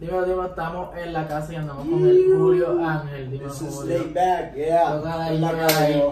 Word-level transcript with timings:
Dime, 0.00 0.24
dime, 0.26 0.46
estamos 0.46 0.96
en 0.96 1.12
la 1.12 1.26
casa 1.28 1.52
y 1.52 1.56
andamos 1.56 1.86
con 1.86 2.04
el 2.06 2.24
Julio 2.36 2.84
Ángel. 2.84 3.32
Is 3.34 3.58
Julio. 3.60 3.98
laid 3.98 4.14
back, 4.14 4.54
yeah. 4.54 4.92
Tócala 4.92 5.24
ahí, 5.26 5.40
tócala 5.40 5.78
ahí. 5.78 6.02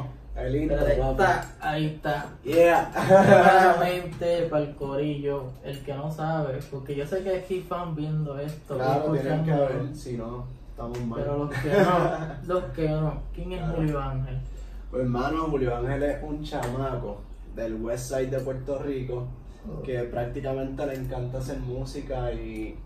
papi. 0.69 1.11
está, 1.11 1.45
ahí 1.61 1.87
está. 1.87 2.27
Yeah. 2.45 2.91
Nuevamente 2.95 4.43
para 4.51 4.63
el 4.65 4.75
corillo, 4.77 5.45
el 5.65 5.83
que 5.83 5.95
no 5.95 6.11
sabe, 6.11 6.61
porque 6.71 6.95
yo 6.95 7.07
sé 7.07 7.23
que 7.23 7.31
hay 7.31 7.61
fan 7.61 7.95
viendo 7.95 8.39
esto, 8.39 8.77
claro, 8.77 9.13
tienen 9.13 9.45
que 9.45 9.53
haber, 9.53 9.95
si 9.95 10.17
no, 10.17 10.45
estamos 10.71 11.01
mal. 11.05 11.21
pero 11.21 11.39
los 11.39 11.51
que 11.51 11.69
no, 11.69 12.09
los 12.55 12.65
que 12.73 12.89
no, 12.89 13.15
¿quién 13.35 13.53
es 13.53 13.59
Claro. 13.59 13.75
Julio 13.77 14.01
Ángel? 14.01 14.39
Pues 14.91 15.03
hermano, 15.03 15.39
Julio 15.51 15.77
Ángel 15.77 16.03
es 16.05 16.23
un 16.23 16.43
chamaco 16.43 17.21
del 17.57 17.75
west 17.83 18.09
side 18.15 18.27
de 18.29 18.39
Puerto 18.41 18.79
Rico 18.79 19.27
que 19.85 20.01
prácticamente 20.05 20.85
le 20.87 20.95
encanta 20.95 21.39
hacer 21.39 21.59
música 21.61 22.33
y 22.33 22.77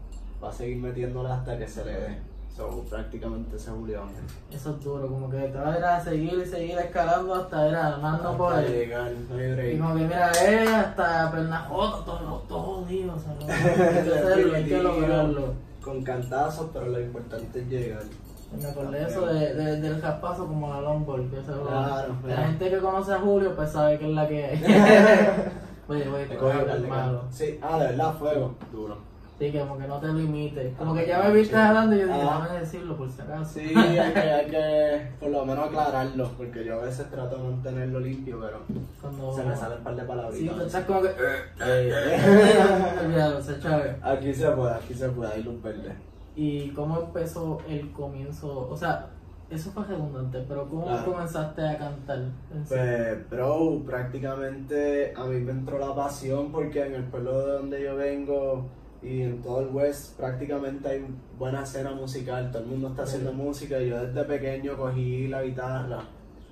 va 0.43 0.49
a 0.51 0.53
seguir 0.53 0.77
metiéndola 0.79 1.35
hasta 1.37 1.59
que 1.59 1.67
se 1.69 1.85
le 1.85 1.93
dé. 1.93 2.19
So, 2.57 2.83
prácticamente 2.89 3.57
ese 3.57 3.71
es 3.71 3.77
Julio 3.77 4.03
Ángel. 4.03 4.25
Eso 4.51 4.71
es 4.71 4.83
duro, 4.83 5.07
como 5.09 5.29
que 5.29 5.37
te 5.37 5.59
vas 5.59 5.77
a 5.77 5.79
ir 5.79 5.85
a 5.85 6.01
seguir 6.01 6.43
y 6.43 6.47
seguir 6.49 6.79
escalando 6.79 7.35
hasta 7.35 7.69
ir 7.69 7.75
a 7.77 8.63
llegar, 8.63 9.13
no 9.29 9.37
hay 9.37 9.75
Y 9.75 9.79
como 9.79 9.95
que 9.95 10.01
mira, 10.05 10.33
eh, 10.43 10.67
hasta 10.67 11.31
Pernajota, 11.33 12.05
todo, 12.07 12.43
todo 12.49 12.59
jodido, 12.61 13.15
o 13.15 13.19
sea, 13.19 13.33
hay 13.41 14.05
que 14.05 14.15
hacerlo, 14.15 14.55
hay 14.55 14.65
que 14.65 14.83
lograrlo. 14.83 15.53
Con 15.85 16.03
cantazos, 16.03 16.71
pero 16.73 16.87
lo 16.87 16.99
importante 17.01 17.59
es 17.61 17.69
llegar. 17.69 18.03
Me 18.59 18.67
acordé 18.67 19.01
de 19.01 19.07
eso 19.11 19.27
de, 19.27 19.55
de- 19.55 19.81
del 19.81 20.01
raspazo 20.01 20.47
como 20.47 20.73
la 20.73 20.81
longboard, 20.81 21.29
que 21.29 21.37
se 21.37 21.53
Claro, 21.53 21.63
La 21.69 22.35
claro. 22.35 22.43
gente 22.49 22.71
que 22.71 22.79
conoce 22.79 23.13
a 23.13 23.19
Julio 23.19 23.55
pues 23.55 23.71
sabe 23.71 23.99
que 23.99 24.09
es 24.09 24.15
la 24.15 24.27
que 24.27 24.45
hay. 24.47 24.65
Oye, 25.89 26.09
oye, 26.09 26.89
malo. 26.89 27.23
Sí, 27.31 27.61
ah, 27.63 27.79
de 27.79 27.87
verdad, 27.89 28.15
fuego. 28.15 28.55
Duro. 28.73 28.97
Sí, 29.39 29.53
que 29.53 29.61
como 29.61 29.77
que 29.77 29.87
no 29.87 30.01
te 30.01 30.07
limites. 30.09 30.75
Como 30.79 30.95
que 30.95 31.01
Ah, 31.01 31.07
ya 31.07 31.23
me 31.29 31.35
viste 31.35 31.55
sí. 31.55 31.61
hablando 31.61 31.95
y 31.95 31.99
yo 31.99 32.07
dije, 32.07 32.19
Ah. 32.23 32.41
déjame 32.43 32.61
decirlo 32.61 32.97
por 32.97 33.11
si 33.11 33.21
acaso. 33.21 33.53
Sí, 33.53 33.61
hay 33.77 34.13
que, 34.15 34.21
hay 34.21 34.47
que 34.51 35.09
por 35.21 35.29
lo 35.31 35.45
menos 35.45 35.67
aclararlo, 35.69 36.31
porque 36.39 36.65
yo 36.65 36.81
a 36.81 36.85
veces 36.85 37.11
trato 37.11 37.37
de 37.37 37.43
mantenerlo 37.43 38.01
limpio, 38.01 38.41
pero 38.41 38.61
Cuando... 39.01 39.35
se 39.35 39.45
me 39.45 39.55
salen 39.55 39.79
un 39.79 39.85
par 39.85 39.95
de 39.95 40.01
Sí, 40.03 40.07
palabritas. 40.09 40.57
tú 40.57 40.63
estás 40.65 40.85
como 40.87 41.03
que... 41.03 41.09
Eh, 41.61 42.97
Olvídalo, 43.05 43.43
se 43.43 43.61
chave. 43.61 43.97
aquí 44.03 44.33
se 44.33 44.51
puede, 44.53 44.75
aquí 44.75 44.95
se 44.95 45.09
puede, 45.11 45.33
hay 45.35 45.43
luz 45.43 45.63
verde. 45.63 45.93
¿Y 46.35 46.69
cómo 46.71 47.01
empezó 47.01 47.59
el 47.69 47.91
comienzo? 47.93 48.69
O 48.71 48.77
sea, 48.77 49.07
eso 49.51 49.71
fue 49.71 49.85
redundante, 49.85 50.45
pero 50.49 50.67
¿cómo 50.69 50.85
Claro. 50.87 51.13
comenzaste 51.13 51.61
a 51.67 51.79
cantar? 51.79 52.19
sí? 52.65 52.65
Pues, 52.69 53.31
bro, 53.31 53.83
prácticamente 53.87 55.13
a 55.17 55.25
mí 55.25 55.41
me 55.41 55.53
entró 55.53 55.79
la 55.79 55.95
pasión 55.95 56.51
porque 56.53 56.87
en 56.87 56.95
el 56.95 57.05
pueblo 57.05 57.47
de 57.47 57.53
donde 57.53 57.83
yo 57.83 57.97
vengo 57.97 58.67
y 59.03 59.23
en 59.23 59.43
todo 59.43 59.61
el 59.61 59.69
West 59.69 60.17
prácticamente 60.17 60.89
hay 60.89 61.07
buena 61.39 61.63
escena 61.63 61.93
musical, 61.93 62.51
todo 62.51 62.63
el 62.63 62.69
mundo 62.69 62.89
está 62.89 63.03
haciendo 63.03 63.33
música. 63.33 63.81
Y 63.81 63.89
yo 63.91 64.05
desde 64.05 64.25
pequeño 64.25 64.77
cogí 64.77 65.29
la 65.29 65.43
guitarra, 65.43 66.01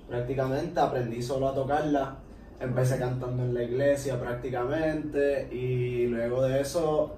prácticamente 0.07 0.79
aprendí 0.79 1.21
solo 1.21 1.49
a 1.49 1.53
tocarla, 1.53 2.15
empecé 2.59 2.97
cantando 2.97 3.43
en 3.43 3.53
la 3.53 3.63
iglesia 3.63 4.19
prácticamente. 4.19 5.49
Y 5.51 6.07
luego 6.07 6.43
de 6.43 6.61
eso 6.61 7.15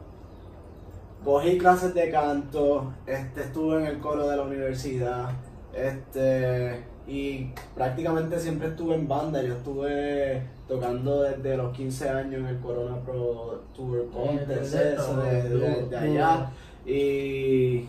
cogí 1.23 1.57
clases 1.57 1.93
de 1.93 2.09
canto, 2.09 2.93
este, 3.05 3.41
estuve 3.41 3.81
en 3.81 3.87
el 3.87 3.99
coro 3.99 4.27
de 4.27 4.37
la 4.37 4.43
universidad, 4.43 5.31
este, 5.73 6.83
y 7.07 7.51
prácticamente 7.75 8.39
siempre 8.39 8.67
estuve 8.69 8.95
en 8.95 9.07
banda. 9.07 9.41
Yo 9.41 9.53
estuve 9.55 10.43
tocando 10.67 11.23
desde 11.23 11.55
los 11.57 11.73
15 11.75 12.09
años 12.09 12.41
en 12.41 12.47
el 12.47 12.59
Corona 12.59 12.97
Pro 13.05 13.61
Tour 13.75 14.09
Contest, 14.11 14.75
eso, 14.75 15.17
de, 15.21 15.31
de- 15.31 15.41
de 15.43 15.49
duro, 15.49 15.97
allá. 15.97 16.51
Y 16.85 17.85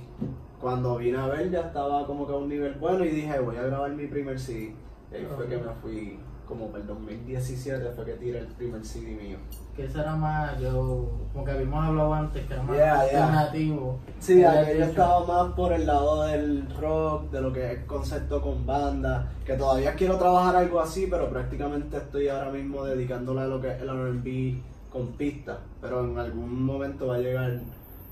cuando 0.61 0.97
vine 0.99 1.19
a 1.19 1.27
ver 1.27 1.51
ya 1.51 1.61
estaba 1.61 2.07
como 2.07 2.27
que 2.27 2.33
a 2.33 2.37
un 2.37 2.49
nivel 2.49 2.75
bueno 2.75 3.05
y 3.05 3.09
dije, 3.11 3.39
voy 3.41 3.57
a 3.57 3.63
grabar 3.63 3.91
mi 3.93 4.07
primer 4.07 4.39
CD. 4.39 4.73
Y 5.11 5.15
ahí 5.15 5.27
fue 5.37 5.47
que 5.47 5.57
me 5.57 5.73
fui, 5.83 6.19
como 6.49 6.69
para 6.69 6.81
el 6.83 6.87
2017 6.89 7.91
fue 7.95 8.05
que 8.07 8.13
tiré 8.15 8.39
el 8.39 8.47
primer 8.47 8.85
CD 8.85 9.15
mío. 9.15 9.37
Que 9.77 9.85
eso 9.85 10.01
era 10.01 10.17
más, 10.17 10.59
yo, 10.61 11.09
como 11.33 11.45
que 11.45 11.51
habíamos 11.53 11.85
hablado 11.85 12.15
antes, 12.15 12.47
que 12.47 12.55
era 12.55 12.63
más 12.63 12.77
Yeah, 12.77 13.11
yeah. 13.11 13.25
alternativo. 13.27 13.99
Sí, 14.19 14.43
aquello 14.45 14.85
estaba 14.87 15.25
más 15.27 15.53
por 15.55 15.73
el 15.73 15.87
lado 15.87 16.23
del 16.25 16.67
rock, 16.81 17.31
de 17.31 17.41
lo 17.41 17.53
que 17.53 17.73
es 17.73 17.85
concepto 17.85 18.41
con 18.43 18.67
banda, 18.67 19.31
que 19.45 19.55
todavía 19.55 19.95
quiero 19.95 20.17
trabajar 20.19 20.57
algo 20.57 20.81
así, 20.81 21.07
pero 21.09 21.29
prácticamente 21.31 21.97
estoy 21.99 22.29
ahora 22.29 22.51
mismo 22.51 22.85
dedicándole 22.85 23.43
a 23.43 23.47
lo 23.47 23.61
que 23.61 23.69
es 23.71 23.81
el 23.83 23.89
R&B 23.89 24.61
con 24.91 25.09
pista, 25.13 25.59
pero 25.81 26.03
en 26.05 26.19
algún 26.19 26.65
momento 26.65 27.07
va 27.09 27.17
a 27.17 27.19
llegar 27.19 27.61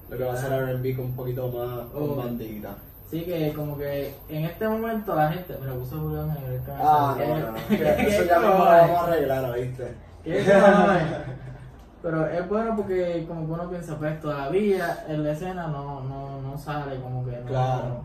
lo 0.09 0.17
que 0.17 0.23
va 0.25 0.35
a 0.35 0.37
ser 0.37 0.53
R&B 0.53 0.95
con 0.95 1.07
un 1.07 1.17
poquito 1.17 1.49
más 1.49 1.87
con 1.89 2.03
Oh. 2.11 2.15
bandita. 2.17 2.77
Sí, 3.11 3.23
que 3.23 3.53
como 3.55 3.79
que 3.79 4.15
en 4.29 4.45
este 4.47 4.69
momento 4.69 5.15
la 5.15 5.31
gente, 5.33 5.57
me 5.61 5.67
lo 5.67 5.79
puso 5.79 5.97
Julián 6.01 6.37
en 6.45 6.53
el 6.55 6.63
canal. 6.65 6.83
Ah, 6.85 7.17
no, 7.17 7.57
eso 7.77 8.25
ya 8.25 8.39
mismo 8.41 8.55
lo 8.59 8.65
vamos 8.65 8.99
a 8.99 9.05
arreglar, 9.05 9.55
que- 9.55 10.07
Pero 12.03 12.27
es 12.27 12.49
bueno 12.49 12.75
porque 12.77 13.25
como 13.27 13.47
que 13.47 13.53
uno 13.53 13.71
piensa, 13.71 13.97
pues 13.97 14.21
todavía 14.21 15.05
en 15.09 15.23
la 15.25 15.33
escena 15.33 15.67
no, 15.69 16.01
no, 16.03 16.41
no 16.43 16.59
sale 16.59 17.01
como 17.01 17.25
que 17.25 17.33
no. 17.39 17.47
Claro. 17.47 18.05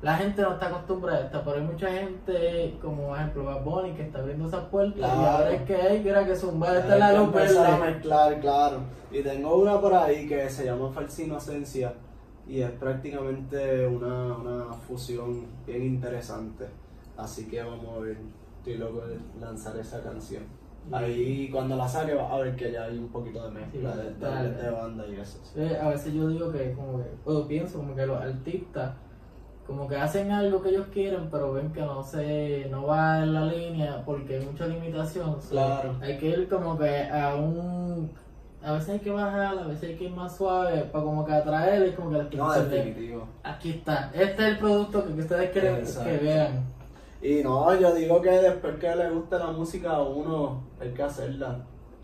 La 0.00 0.14
gente 0.16 0.42
no 0.42 0.52
está 0.52 0.66
acostumbrada 0.68 1.18
a 1.18 1.22
esto, 1.22 1.42
pero 1.44 1.56
hay 1.56 1.62
mucha 1.64 1.88
gente, 1.88 2.78
como 2.80 3.08
por 3.08 3.16
ejemplo 3.18 3.44
Bad 3.44 3.64
Bunny, 3.64 3.92
que 3.94 4.02
está 4.02 4.20
abriendo 4.20 4.46
esas 4.48 4.64
puertas 4.66 4.96
y 4.96 5.00
Claro. 5.00 5.20
ahora 5.28 5.50
es 5.50 5.62
que 5.62 5.74
hay, 5.76 6.00
mira 6.00 6.24
que 6.24 6.36
zumbar, 6.36 6.76
esta 6.76 6.86
es 6.86 6.92
Hay 6.94 6.98
la 7.00 7.12
luz 7.20 7.34
a 7.58 7.76
mezclar, 7.84 8.40
claro. 8.40 8.78
Y 9.10 9.22
tengo 9.22 9.56
una 9.56 9.80
por 9.80 9.94
ahí 9.94 10.28
que 10.28 10.48
se 10.48 10.66
llama 10.66 10.90
Falsa 10.94 11.22
Inocencia 11.22 11.92
y 12.48 12.62
es 12.62 12.70
prácticamente 12.72 13.86
una, 13.86 14.36
una 14.36 14.72
fusión 14.74 15.46
bien 15.66 15.82
interesante. 15.84 16.66
Así 17.16 17.46
que 17.48 17.62
vamos 17.62 17.96
a 17.96 18.00
ver, 18.00 18.16
estoy 18.58 18.78
loco 18.78 19.02
de 19.06 19.18
lanzar 19.40 19.76
esa 19.76 20.02
canción. 20.02 20.44
Ahí 20.90 21.50
cuando 21.50 21.76
la 21.76 21.86
saque 21.86 22.14
vas 22.14 22.32
a 22.32 22.38
ver 22.38 22.56
que 22.56 22.72
ya 22.72 22.84
hay 22.84 22.96
un 22.98 23.08
poquito 23.08 23.44
de 23.44 23.50
mezcla 23.50 23.92
Sí, 23.92 23.98
de, 23.98 24.04
de, 24.04 24.18
dale. 24.18 24.50
de 24.52 24.70
banda 24.70 25.04
y 25.06 25.16
eso. 25.16 25.38
a 25.82 25.88
veces 25.90 26.14
yo 26.14 26.28
digo 26.28 26.50
que 26.50 26.72
como 26.72 26.98
que, 26.98 27.04
o 27.26 27.46
pienso 27.46 27.78
como 27.78 27.94
que 27.94 28.06
los 28.06 28.16
artistas 28.16 28.94
como 29.66 29.86
que 29.86 29.96
hacen 29.96 30.30
algo 30.30 30.62
que 30.62 30.70
ellos 30.70 30.86
quieren 30.90 31.28
pero 31.30 31.52
ven 31.52 31.70
que 31.74 31.82
no 31.82 32.02
se, 32.02 32.68
no 32.70 32.86
va 32.86 33.22
en 33.22 33.34
la 33.34 33.44
línea 33.44 34.02
porque 34.06 34.38
hay 34.38 34.46
mucha 34.46 34.66
limitación. 34.66 35.36
Claro. 35.50 35.94
Hay 36.00 36.16
que 36.16 36.28
ir 36.30 36.48
como 36.48 36.78
que 36.78 37.02
a 37.10 37.34
un 37.34 38.10
a 38.68 38.72
veces 38.74 38.88
hay 38.90 38.98
que 39.00 39.10
bajar, 39.10 39.58
a 39.58 39.66
veces 39.66 39.90
hay 39.90 39.96
que 39.96 40.04
ir 40.04 40.10
más 40.10 40.36
suave 40.36 40.82
para 40.92 41.04
como 41.04 41.24
que 41.24 41.32
atraer 41.32 41.88
y 41.88 41.92
como 41.92 42.10
que 42.10 42.18
les 42.18 42.34
No, 42.34 42.52
definitivo. 42.52 43.26
aquí 43.42 43.70
está, 43.70 44.10
este 44.14 44.42
es 44.42 44.48
el 44.48 44.58
producto 44.58 45.04
que 45.06 45.20
ustedes 45.20 45.50
quieren 45.50 45.76
Exacto. 45.76 46.10
que 46.10 46.16
vean. 46.18 46.64
Y 47.20 47.42
no, 47.42 47.74
yo 47.80 47.94
digo 47.94 48.20
que 48.22 48.30
después 48.30 48.76
que 48.76 48.94
le 48.94 49.10
guste 49.10 49.38
la 49.38 49.46
música 49.52 49.92
a 49.92 50.02
uno, 50.02 50.62
hay 50.80 50.90
que 50.90 51.02
hacerla. 51.02 51.58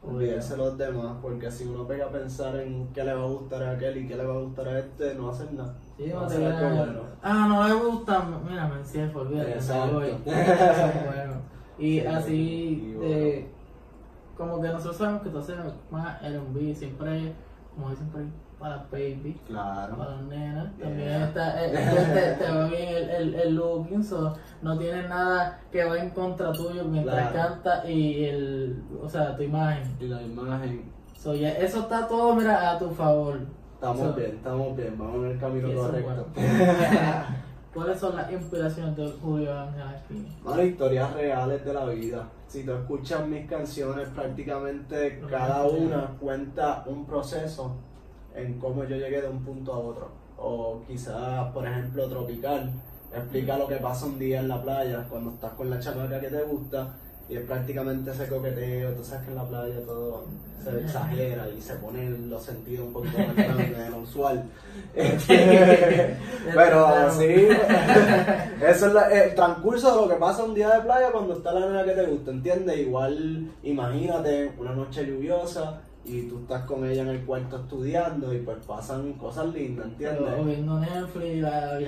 Olvidarse 0.07 0.57
los 0.59 0.77
demás, 0.77 1.17
porque 1.23 1.51
si 1.51 1.65
uno 1.65 1.87
pega 1.87 2.05
a 2.07 2.11
pensar 2.11 2.55
en 2.57 2.89
qué 2.93 3.03
le 3.05 3.15
va 3.15 3.23
a 3.23 3.27
gustar 3.27 3.63
a 3.63 3.71
aquel 3.71 3.97
y 3.97 4.07
qué 4.07 4.17
le 4.17 4.25
va 4.27 4.35
a 4.35 4.39
gustar 4.39 4.69
a 4.69 4.79
este, 4.81 5.15
no 5.15 5.31
hacer 5.31 5.51
nada. 5.55 5.75
Sí, 5.97 6.11
No 6.13 6.21
hacer 6.21 6.41
vean. 6.41 6.77
bueno. 6.77 7.01
Ah, 7.23 7.47
no 7.49 7.67
le 7.67 7.75
gusta, 7.75 8.23
mira, 8.47 8.67
me 8.69 8.81
encierro, 8.81 9.21
olvídate, 9.23 9.49
me 9.51 9.55
Exacto. 9.55 9.95
voy. 9.95 10.09
Es 10.09 10.17
bueno. 11.07 11.33
Y 11.79 12.01
Sí, 12.01 12.07
así, 12.07 12.97
y 13.03 13.47
como 14.37 14.61
que 14.61 14.69
nosotros 14.69 14.97
sabemos 14.97 15.23
que 15.23 15.31
tú 15.31 15.39
haces 15.39 15.57
más 15.91 16.23
R&B, 16.23 16.75
siempre, 16.75 17.33
como 17.75 17.91
dicen 17.91 18.09
por 18.09 18.21
ahí, 18.21 18.33
para 18.59 18.77
baby, 18.91 19.39
Claro. 19.47 19.97
para 19.97 20.11
las 20.13 20.23
nenas. 20.23 20.79
También 20.79 21.09
Yeah. 21.09 21.25
está, 21.29 21.65
eh, 21.65 21.73
eh, 21.75 22.37
te, 22.39 22.45
te 22.45 22.51
va 22.51 22.67
bien 22.69 22.89
el, 22.89 23.11
el, 23.11 23.35
el 23.35 23.55
looking, 23.57 24.03
so, 24.05 24.35
no 24.63 24.79
tienes 24.79 25.09
nada 25.09 25.61
que 25.71 25.85
va 25.85 25.99
en 25.99 26.11
contra 26.11 26.53
tuyo 26.53 26.85
mientras 26.85 27.31
Claro. 27.31 27.51
canta 27.55 27.91
y 27.91 28.25
el, 28.25 28.83
o 29.03 29.09
sea, 29.09 29.37
tu 29.37 29.43
imagen. 29.43 29.97
Y 30.01 30.05
la 30.09 30.23
imagen. 30.23 30.91
So, 31.19 31.35
ya, 31.35 31.51
eso 31.51 31.81
está 31.81 32.07
todo, 32.09 32.35
mira, 32.35 32.71
a 32.73 32.79
tu 32.79 32.91
favor. 32.91 33.41
Estamos 33.75 33.99
So, 33.99 34.13
bien, 34.15 34.31
estamos 34.37 34.77
bien, 34.77 34.95
vamos 34.97 35.17
en 35.17 35.31
el 35.33 35.39
camino 35.39 35.75
correcto. 35.75 36.27
¿Cuáles 37.75 37.99
son 37.99 38.15
las 38.17 38.31
inspiraciones 38.31 38.97
de 38.97 39.11
Julio 39.21 39.59
Ángel 39.59 39.83
aquí? 39.83 40.27
Mano, 40.45 40.63
historias 40.63 41.13
reales 41.13 41.65
de 41.65 41.75
la 41.75 41.85
vida. 41.87 42.29
Si 42.55 42.63
tú 42.63 42.73
escuchas 42.73 43.27
mis 43.27 43.49
canciones, 43.49 44.11
prácticamente 44.11 45.21
cada 45.29 45.65
una 45.65 46.17
cuenta 46.21 46.85
un 46.87 47.05
proceso 47.05 47.75
en 48.33 48.61
cómo 48.61 48.85
yo 48.85 48.95
llegué 48.95 49.23
de 49.23 49.29
un 49.29 49.45
punto 49.45 49.73
a 49.73 49.79
otro. 49.79 50.13
O 50.39 50.81
quizás, 50.87 51.51
por 51.51 51.67
ejemplo, 51.67 52.09
Tropical. 52.09 52.71
Explica 53.13 53.59
lo 53.59 53.67
que 53.67 53.75
pasa 53.79 54.07
un 54.07 54.21
día 54.21 54.39
en 54.39 54.47
la 54.47 54.63
playa 54.63 55.05
cuando 55.11 55.31
estás 55.31 55.55
con 55.55 55.69
la 55.69 55.81
chamaca 55.81 56.21
que 56.21 56.29
te 56.29 56.45
gusta 56.45 56.95
y 57.29 57.37
es 57.37 57.43
prácticamente 57.45 58.11
ese 58.11 58.27
coqueteo. 58.29 58.93
Tú 58.93 59.05
sabes 59.05 59.25
que 59.25 59.31
en 59.31 59.37
la 59.37 59.45
playa 59.49 59.81
todo 59.87 60.25
se 60.63 60.81
exagera 60.81 61.47
y 61.57 61.61
se 61.61 61.75
ponen 61.75 62.31
los 62.31 62.43
sentidos 62.43 62.87
un 62.87 62.93
poquito 62.93 63.19
más 63.19 63.35
grandes 63.37 63.79
de 63.79 63.91
lo 63.91 63.99
usual. 63.99 64.45
Pero 66.55 67.11
sí, 67.13 67.25
eso 68.67 68.87
es 68.87 68.93
la- 68.93 69.09
el 69.11 69.35
transcurso 69.35 69.95
de 69.95 70.03
lo 70.03 70.09
que 70.09 70.15
pasa 70.21 70.45
un 70.45 70.55
día 70.55 70.71
de 70.75 70.81
playa 70.83 71.11
cuando 71.13 71.35
está 71.35 71.53
la 71.53 71.67
nena 71.67 71.85
que 71.85 71.93
te 71.93 72.07
gusta, 72.07 72.31
¿entiendes? 72.31 72.79
Igual, 72.79 73.51
imagínate 73.63 74.53
una 74.59 74.73
noche 74.75 75.05
lluviosa 75.07 75.81
y 76.05 76.23
tú 76.29 76.41
estás 76.41 76.65
con 76.65 76.85
ella 76.85 77.03
en 77.03 77.09
el 77.09 77.25
cuarto 77.25 77.57
estudiando 77.57 78.33
y 78.33 78.41
pues 78.41 78.59
pasan 78.67 79.15
cosas 79.15 79.47
lindas, 79.55 79.87
¿entiendes? 79.87 80.45
Viendo 80.45 80.79
Netflix, 80.79 81.41
la 81.41 81.81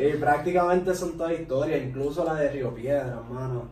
y 0.00 0.16
prácticamente 0.16 0.94
son 0.94 1.18
todas 1.18 1.32
historias, 1.38 1.82
incluso 1.82 2.24
la 2.24 2.34
de 2.34 2.50
Río 2.50 2.74
Piedra, 2.74 3.20
hermano. 3.24 3.68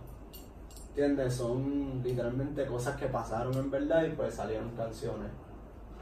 ¿Entiendes? 0.91 1.35
Son 1.35 2.03
literalmente 2.05 2.67
cosas 2.67 2.97
que 2.97 3.07
pasaron 3.07 3.55
en 3.55 3.71
verdad 3.71 4.05
y 4.05 4.11
pues 4.11 4.35
salieron 4.35 4.71
canciones. 4.77 5.31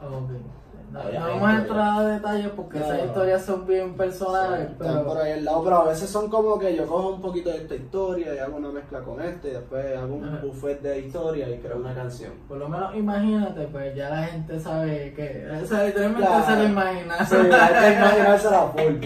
No, 0.01 1.01
no 1.03 1.19
vamos 1.19 1.47
a 1.49 1.55
entrar 1.61 1.99
a 1.99 2.05
detalles 2.05 2.49
porque 2.49 2.77
No. 2.79 2.85
esas 2.85 3.05
historias 3.05 3.45
son 3.45 3.65
bien 3.65 3.93
personales, 3.95 4.67
Sí, 4.67 4.73
están 4.73 5.03
por 5.05 5.13
pero 5.13 5.23
ahí 5.23 5.31
al 5.31 5.45
lado, 5.45 5.63
pero 5.63 5.75
a 5.77 5.83
veces 5.85 6.09
son 6.09 6.29
como 6.29 6.59
que 6.59 6.75
yo 6.75 6.85
cojo 6.85 7.11
un 7.13 7.21
poquito 7.21 7.49
de 7.49 7.57
esta 7.59 7.75
historia 7.75 8.35
y 8.35 8.39
hago 8.39 8.57
una 8.57 8.71
mezcla 8.71 8.99
con 8.99 9.21
este 9.21 9.49
y 9.49 9.51
después 9.53 9.97
hago 9.97 10.15
un 10.15 10.27
Ajá. 10.27 10.39
buffet 10.45 10.81
de 10.81 10.99
historia 10.99 11.49
y 11.49 11.59
creo 11.59 11.77
una 11.77 11.95
canción. 11.95 12.33
por 12.45 12.57
lo 12.57 12.67
menos 12.67 12.93
imagínate, 12.93 13.67
pues 13.67 13.95
ya 13.95 14.09
la 14.09 14.23
gente 14.25 14.59
sabe 14.59 15.13
que, 15.13 15.47
o 15.63 15.65
sea, 15.65 15.85
literalmente 15.85 16.27
Claro. 16.27 16.45
se 16.45 16.55
lo 16.57 16.63
imagina. 16.65 17.25
Sí, 17.25 17.35
la 17.47 18.71
full. 18.75 19.05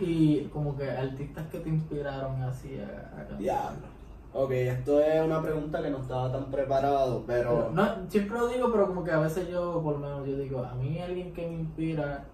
y 0.00 0.44
como 0.52 0.76
que 0.76 0.88
artistas 0.90 1.44
que 1.50 1.58
te 1.58 1.68
inspiraron 1.70 2.40
así 2.44 2.78
a, 2.80 3.08
a 3.14 3.16
cantar. 3.18 3.38
Diablo. 3.38 3.99
Ok, 4.32 4.50
esto 4.52 5.00
es 5.00 5.24
una 5.24 5.42
pregunta 5.42 5.82
que 5.82 5.90
no 5.90 5.98
estaba 5.98 6.30
tan 6.30 6.44
preparado, 6.52 7.24
pero... 7.26 7.50
Pero, 7.50 7.70
no, 7.72 8.08
siempre 8.08 8.38
lo 8.38 8.46
digo, 8.48 8.70
pero 8.70 8.86
como 8.86 9.02
que 9.02 9.10
a 9.10 9.18
veces 9.18 9.48
yo, 9.48 9.80
por 9.82 9.94
lo 9.94 9.98
menos, 9.98 10.26
yo 10.26 10.36
digo, 10.36 10.62
a 10.64 10.74
mí 10.74 11.00
alguien 11.00 11.32
que 11.32 11.46
me 11.48 11.54
inspira, 11.54 12.24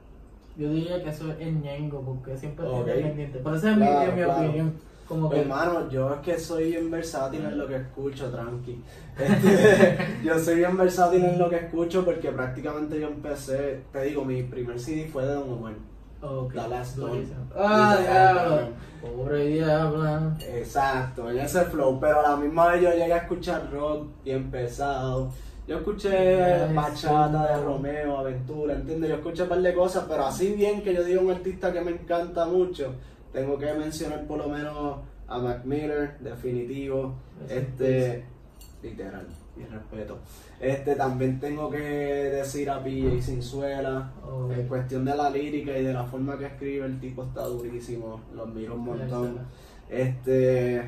yo 0.58 0.68
diría 0.70 1.02
que 1.02 1.08
eso 1.08 1.30
es 1.32 1.40
el 1.40 1.62
Ñengo, 1.62 2.02
porque 2.02 2.36
siempre 2.36 2.66
Ok. 2.66 2.86
estoy 2.88 3.02
pendiente. 3.02 3.40
Pero 3.42 3.56
esa 3.56 3.70
es 3.70 3.76
mi, 3.78 3.86
es 3.86 4.14
mi 4.14 4.22
claro. 4.22 4.42
opinión. 4.42 4.72
Como 5.08 5.30
que, 5.30 5.40
Hermano, 5.40 5.88
yo 5.88 6.12
es 6.14 6.20
que 6.20 6.38
soy 6.38 6.70
bien 6.72 6.90
versátil 6.90 7.40
en 7.44 7.56
lo 7.56 7.66
que 7.68 7.76
escucho, 7.76 8.28
tranqui. 8.30 8.82
Este, 9.16 9.98
yo 10.24 10.38
soy 10.38 10.56
bien 10.56 10.76
versátil 10.76 11.24
en 11.24 11.38
lo 11.38 11.48
que 11.48 11.56
escucho 11.56 12.04
porque 12.04 12.30
prácticamente 12.32 13.00
yo 13.00 13.06
empecé, 13.06 13.82
te 13.92 14.02
digo, 14.02 14.24
mi 14.24 14.42
primer 14.42 14.78
CD 14.80 15.06
fue 15.08 15.24
de 15.24 15.32
Don 15.34 15.50
Omar. 15.50 15.74
Ok, 16.22 16.52
The 16.52 16.68
Last. 16.68 16.98
Ah, 17.56 17.96
diablo. 18.00 18.68
Pobre 19.00 19.46
diablo. 19.46 20.32
Exacto, 20.40 21.30
en 21.30 21.38
ese 21.38 21.64
flow, 21.64 21.98
pero 22.00 22.20
a 22.20 22.30
la 22.30 22.36
misma 22.36 22.68
vez 22.68 22.82
yo 22.82 22.90
llegué 22.90 23.12
a 23.12 23.18
escuchar 23.18 23.70
rock 23.72 24.08
bien 24.24 24.50
pesado. 24.50 25.30
Yo 25.66 25.78
escuché 25.78 26.72
bachata 26.74 27.56
de 27.56 27.64
Romeo, 27.64 28.18
Aventura, 28.18 28.74
¿entiendes? 28.74 29.10
Yo 29.10 29.16
escuché 29.16 29.42
un 29.42 29.48
par 29.48 29.60
de 29.60 29.74
cosas, 29.74 30.04
pero 30.08 30.24
así 30.24 30.52
bien 30.52 30.82
que 30.82 30.94
yo 30.94 31.02
diga 31.02 31.20
un 31.20 31.30
artista 31.30 31.72
que 31.72 31.80
me 31.80 31.90
encanta 31.90 32.46
mucho, 32.46 32.94
tengo 33.32 33.58
que 33.58 33.72
mencionar 33.74 34.26
por 34.26 34.38
lo 34.38 34.48
menos 34.48 34.98
a 35.26 35.38
Mac 35.38 35.64
Miller, 35.64 36.18
definitivo, 36.20 37.16
este, 37.48 38.24
literal, 38.82 39.26
mi 39.56 39.64
respeto. 39.64 40.18
Este, 40.60 40.94
también 40.94 41.40
tengo 41.40 41.70
que 41.70 41.78
decir 41.78 42.70
a 42.70 42.82
PJ 42.82 43.20
Sinzuela, 43.22 44.10
Ok. 44.24 44.52
en 44.52 44.68
cuestión 44.68 45.04
de 45.04 45.14
la 45.16 45.30
lírica 45.30 45.76
y 45.76 45.84
de 45.84 45.92
la 45.92 46.04
forma 46.04 46.38
que 46.38 46.46
escribe, 46.46 46.86
el 46.86 47.00
tipo 47.00 47.24
está 47.24 47.42
durísimo, 47.42 48.20
lo 48.34 48.42
admiro 48.44 48.74
un 48.74 48.84
montón. 48.84 49.38
Este, 49.88 50.82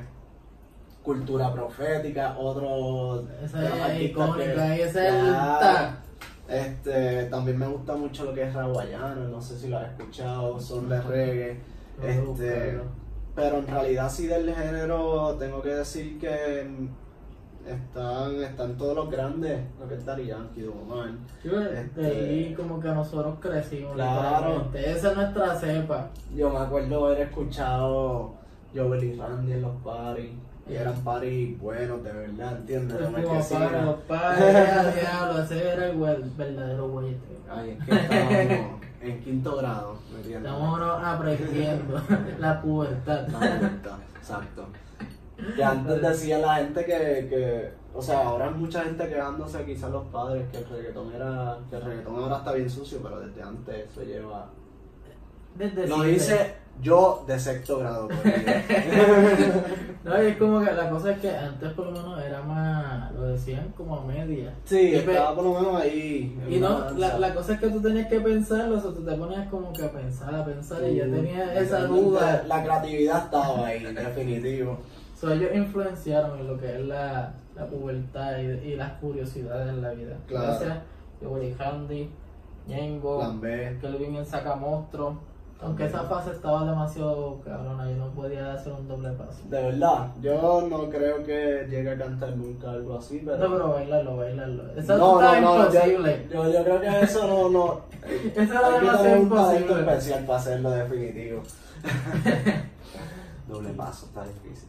cultura 1.02 1.52
profética, 1.52 2.36
otro 2.38 3.24
Esa 3.42 3.60
de 3.60 3.68
los 3.68 3.88
es 3.90 4.00
icónica, 4.02 4.74
que- 4.76 4.82
y. 4.82 5.98
Este, 6.48 7.24
también 7.26 7.58
me 7.58 7.66
gusta 7.66 7.94
mucho 7.94 8.24
lo 8.24 8.34
que 8.34 8.42
es 8.44 8.54
raguayano, 8.54 9.28
no 9.28 9.40
sé 9.40 9.58
si 9.58 9.68
lo 9.68 9.78
has 9.78 9.90
escuchado, 9.90 10.58
son 10.60 10.88
de 10.88 11.00
reggae. 11.02 11.60
Este, 12.02 12.80
pero 13.34 13.58
en 13.58 13.66
realidad 13.66 14.10
sí 14.10 14.26
del 14.26 14.54
género 14.54 15.36
tengo 15.38 15.60
que 15.60 15.70
decir 15.74 16.18
que 16.18 16.66
están, 17.70 18.42
están 18.42 18.76
todos 18.76 18.94
los 18.96 19.10
grandes, 19.10 19.60
lo 19.80 19.88
que 19.88 19.94
es 19.94 20.04
Daddy 20.04 20.26
Yankee, 20.26 20.62
Don 20.62 20.78
Omar. 20.78 21.10
Yo, 21.44 21.60
Este- 21.62 22.00
de 22.00 22.28
ahí 22.30 22.54
como 22.54 22.80
que 22.80 22.88
nosotros 22.88 23.36
crecimos. 23.40 23.94
Claro. 23.94 24.68
Esa 24.74 25.10
es 25.10 25.16
nuestra 25.16 25.54
cepa. 25.56 26.08
Yo 26.34 26.50
me 26.50 26.58
acuerdo 26.58 27.06
haber 27.06 27.20
escuchado 27.28 28.34
Joel 28.74 29.04
y 29.04 29.14
Randy 29.16 29.52
en 29.52 29.62
los 29.62 29.76
parties. 29.82 30.30
Y 30.68 30.74
eran 30.74 30.94
parties 31.02 31.58
buenos, 31.58 32.04
de 32.04 32.12
verdad, 32.12 32.56
¿entiendes? 32.58 33.00
No 33.00 33.10
me 33.10 33.22
que 33.22 33.28
para 33.54 33.82
los 33.86 33.96
padres, 34.00 34.68
a 34.70 34.90
diablo, 35.00 35.42
ese 35.42 35.66
era 35.72 35.86
el 35.88 35.96
güey- 35.98 36.36
verdadero 36.36 36.88
güey. 36.90 37.16
Ay, 37.50 37.70
es 37.80 37.84
que 37.86 37.94
estábamos 37.94 38.80
en 39.00 39.20
quinto 39.22 39.56
grado, 39.56 39.96
¿me 40.12 40.18
entiendes? 40.18 40.52
Estamos 40.52 40.80
aprendiendo 41.02 42.00
la 42.38 42.60
pubertad. 42.60 43.28
La 43.28 43.38
vuelta, 43.38 43.98
exacto. 44.18 44.66
Que 45.56 45.64
antes 45.64 46.02
decía 46.02 46.38
la 46.38 46.56
gente 46.56 46.84
que, 46.84 47.26
que, 47.28 47.70
o 47.94 48.02
sea, 48.02 48.26
ahora 48.26 48.46
hay 48.46 48.54
mucha 48.54 48.82
gente 48.82 49.08
quejándose 49.08 49.64
quizás 49.64 49.90
los 49.90 50.06
padres 50.06 50.46
que 50.50 50.58
el 50.58 50.68
reggaetón 50.68 51.12
era, 51.14 51.58
que 51.70 51.76
el 51.76 51.82
reggaetón 51.82 52.16
ahora 52.16 52.38
está 52.38 52.52
bien 52.52 52.70
sucio, 52.70 53.00
pero 53.02 53.20
desde 53.20 53.42
antes 53.42 53.90
eso 53.90 54.02
lleva... 54.02 54.50
Desde 55.56 55.88
Lo 55.88 56.02
dice 56.02 56.54
yo 56.80 57.24
de 57.26 57.38
sexto 57.38 57.78
grado. 57.78 58.08
No, 60.04 60.22
y 60.22 60.28
es 60.28 60.36
como 60.38 60.64
que 60.64 60.72
la 60.72 60.88
cosa 60.88 61.10
es 61.10 61.18
que 61.18 61.28
antes 61.28 61.72
por 61.72 61.86
lo 61.86 61.92
menos 61.92 62.22
era 62.22 62.40
más, 62.40 63.12
lo 63.12 63.24
decían 63.24 63.74
como 63.76 63.96
a 63.96 64.04
media. 64.04 64.54
Sí, 64.64 64.94
estaba 64.94 65.34
por 65.34 65.44
lo 65.44 65.54
menos 65.54 65.82
ahí. 65.82 66.38
en 66.46 66.52
Y 66.52 66.60
no, 66.60 66.90
la, 66.92 67.18
la 67.18 67.34
cosa 67.34 67.54
es 67.54 67.60
que 67.60 67.68
tú 67.68 67.82
tenías 67.82 68.08
que 68.08 68.20
pensarlo, 68.20 68.78
o 68.78 68.80
sea, 68.80 68.90
tú 68.92 69.04
te 69.04 69.12
ponías 69.12 69.48
como 69.48 69.70
que 69.72 69.84
a 69.84 69.92
pensar, 69.92 70.34
a 70.34 70.44
pensar, 70.46 70.82
y 70.88 70.96
ya 70.96 71.04
Sí, 71.04 71.10
tenías 71.10 71.56
esa 71.56 71.80
duda. 71.80 72.44
La 72.46 72.62
creatividad 72.62 73.24
estaba 73.24 73.66
ahí, 73.66 73.82
definitivo. 73.82 74.78
So, 75.18 75.32
ellos 75.32 75.50
influenciaron 75.54 76.38
en 76.38 76.46
lo 76.46 76.58
que 76.58 76.76
es 76.76 76.86
la, 76.86 77.34
la 77.56 77.66
pubertad 77.66 78.38
y, 78.38 78.68
y 78.68 78.76
las 78.76 78.92
curiosidades 79.00 79.68
en 79.68 79.82
la 79.82 79.90
vida. 79.90 80.16
Claro. 80.26 80.46
Gracias 80.46 80.78
a 80.78 81.28
Willy 81.28 81.56
Handy, 81.58 82.10
B. 83.40 83.78
Kelvin 83.80 84.16
el 84.16 84.26
Sacamostro. 84.26 85.18
Aunque 85.60 85.86
esa 85.86 86.04
fase 86.04 86.30
estaba 86.30 86.64
demasiado 86.64 87.40
cabrona, 87.44 87.90
yo 87.90 87.96
no 87.96 88.10
podía 88.12 88.52
hacer 88.52 88.72
un 88.72 88.86
doble 88.86 89.10
paso. 89.10 89.42
De 89.48 89.60
verdad, 89.60 90.12
yo 90.20 90.62
no 90.70 90.88
creo 90.88 91.24
que 91.24 91.66
llegue 91.68 91.90
a 91.90 91.98
cantar 91.98 92.36
nunca 92.36 92.70
algo 92.70 92.96
así, 92.96 93.20
pero. 93.24 93.38
No, 93.38 93.56
pero 93.56 93.68
bailarlo, 93.70 94.16
bailarlo. 94.18 94.72
Eso 94.76 94.96
no, 94.96 95.20
no, 95.20 95.40
no, 95.40 95.72
yo, 95.72 95.80
imposible. 95.80 96.28
yo, 96.32 96.52
yo 96.52 96.62
creo 96.62 96.80
que 96.80 97.00
eso 97.00 97.26
no, 97.26 97.48
no. 97.48 97.80
Eso 98.36 98.52
era 98.54 98.70
demasiado 98.70 99.20
un 99.20 99.28
talento 99.28 99.72
imposible. 99.72 99.80
especial 99.80 100.24
para 100.26 100.38
hacerlo 100.38 100.70
definitivo. 100.70 101.42
Doble 103.48 103.70
paso, 103.70 104.06
está 104.06 104.24
difícil. 104.24 104.68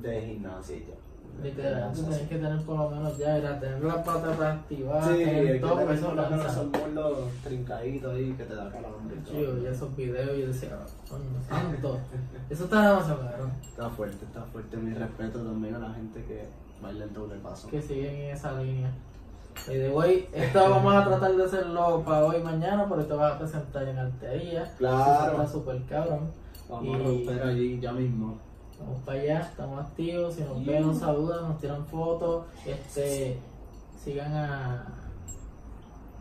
De 0.00 0.20
gimnasia 0.22 0.76
y 0.76 0.80
ya. 0.80 0.94
Literal, 1.42 1.92
tú 1.92 2.02
tienes 2.02 2.28
que 2.28 2.36
tener 2.36 2.60
por 2.64 2.78
lo 2.78 2.90
menos 2.90 3.18
ya, 3.18 3.36
era 3.38 3.58
tener 3.58 3.82
las 3.82 3.96
patas 4.06 4.40
activadas, 4.40 5.08
Sí, 5.08 5.24
tener 5.24 5.52
que 5.54 5.58
todo, 5.58 5.78
tener 5.78 5.94
eso 5.96 6.06
por 6.06 6.14
lo 6.14 6.22
menos 6.22 6.38
lanza. 6.38 6.52
esos 6.52 6.66
muslos 6.66 7.18
trincaditos 7.42 8.14
ahí 8.14 8.32
que 8.34 8.44
te 8.44 8.54
da 8.54 8.70
calambre. 8.70 9.16
y 9.32 9.66
esos 9.66 9.96
videos 9.96 10.38
yo 10.38 10.46
decía, 10.46 10.78
coño, 11.10 11.24
santo. 11.48 11.98
Eso 12.48 12.64
está 12.64 12.88
demasiado 12.90 13.20
cabrón. 13.28 13.52
Está 13.68 13.90
fuerte, 13.90 14.24
está 14.24 14.42
fuerte. 14.42 14.76
Mi 14.76 14.94
respeto 14.94 15.40
también 15.40 15.74
a 15.74 15.78
la 15.80 15.90
gente 15.94 16.24
que 16.24 16.44
baila 16.80 17.04
el 17.04 17.12
doble 17.12 17.34
paso. 17.36 17.68
Que 17.68 17.82
siguen 17.82 18.14
en 18.14 18.30
esa 18.36 18.52
línea. 18.62 18.92
Y 19.68 19.74
de 19.74 19.90
hoy, 19.90 20.28
esto 20.32 20.70
vamos 20.70 20.94
a 20.94 21.04
tratar 21.04 21.34
de 21.34 21.44
hacerlo 21.44 22.02
para 22.06 22.26
hoy 22.26 22.36
y 22.36 22.42
mañana, 22.44 22.88
porque 22.88 23.04
te 23.06 23.12
vas 23.14 23.32
a 23.34 23.38
presentar 23.40 23.88
en 23.88 23.98
Altería. 23.98 24.72
Claro. 24.78 25.00
Eso 25.02 25.30
está 25.32 25.46
súper 25.48 25.82
cabrón. 25.88 26.30
Vamos 26.68 26.86
Y- 26.86 26.94
a 26.94 26.98
romper 27.04 27.42
allí 27.42 27.80
ya 27.80 27.92
mismo. 27.92 28.38
Vamos 28.84 29.00
para 29.04 29.20
allá, 29.20 29.40
estamos 29.40 29.84
activos. 29.84 30.34
Si 30.34 30.42
nos 30.42 30.64
ven, 30.64 30.86
nos 30.86 30.98
saludan, 30.98 31.48
nos 31.48 31.58
tiran 31.60 31.86
fotos. 31.86 32.46
Este, 32.66 33.38
sigan 34.02 34.32
a. 34.34 34.86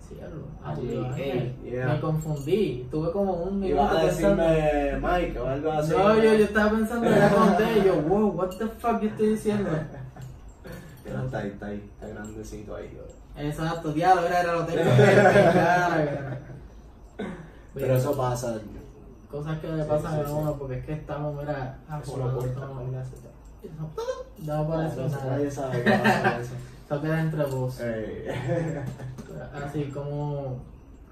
Síganlo. 0.07 0.45
A 0.63 0.75
Sí, 0.75 0.81
Julio 0.81 1.05
Ángel. 1.05 1.55
yeah. 1.63 1.87
Me 1.87 1.99
confundí. 2.01 2.87
Tuve 2.91 3.11
como 3.11 3.33
un 3.33 3.59
minuto 3.59 3.81
Ibas 3.81 3.95
a 3.95 4.01
pensando. 4.01 4.43
decirme 4.43 4.99
Mike 5.01 5.39
o 5.39 5.47
algo 5.47 5.71
así. 5.71 5.91
No, 5.91 6.15
yo, 6.15 6.21
yo 6.33 6.45
estaba 6.45 6.71
pensando, 6.71 7.07
era 7.07 7.29
con 7.29 7.57
D, 7.57 7.83
yo, 7.85 8.01
wow, 8.03 8.31
what 8.31 8.49
the 8.57 8.67
fuck 8.67 9.01
yo 9.01 9.09
estoy 9.09 9.27
diciendo. 9.29 9.69
Pero 11.03 11.25
está 11.25 11.39
ahí, 11.39 11.47
está 11.49 11.65
ahí, 11.67 11.89
está 11.93 12.07
grandecito 12.07 12.75
ahí. 12.75 12.87
bro. 12.95 13.05
Exacto, 13.43 13.91
diablo, 13.93 14.25
era, 14.27 14.41
era 14.41 14.53
lo 14.53 14.65
tengo. 14.65 14.83
Pero 17.73 17.95
eso 17.95 18.15
pasa. 18.15 18.59
Cosas 19.33 19.57
que 19.59 19.67
le 19.67 19.81
Sí, 19.83 19.89
pasan 19.89 20.13
sí, 20.13 20.19
a 20.21 20.25
sí. 20.27 20.31
uno 20.31 20.53
porque 20.59 20.77
es 20.77 20.85
que 20.85 20.93
estamos, 20.93 21.35
mira, 21.35 21.79
Eso 22.03 22.13
corta. 22.13 22.67
no, 24.45 24.53
aparece 24.53 25.01
No, 25.01 25.09
nada. 25.09 25.25
Nadie 25.25 25.49
sabe 25.51 25.83
qué 25.83 25.91
pasa 25.91 26.39
eso. 26.39 26.53
Eso 26.85 27.01
queda 27.01 27.21
entre 27.21 27.43
vos. 27.45 27.79
Así 29.53 29.85
como, 29.85 30.57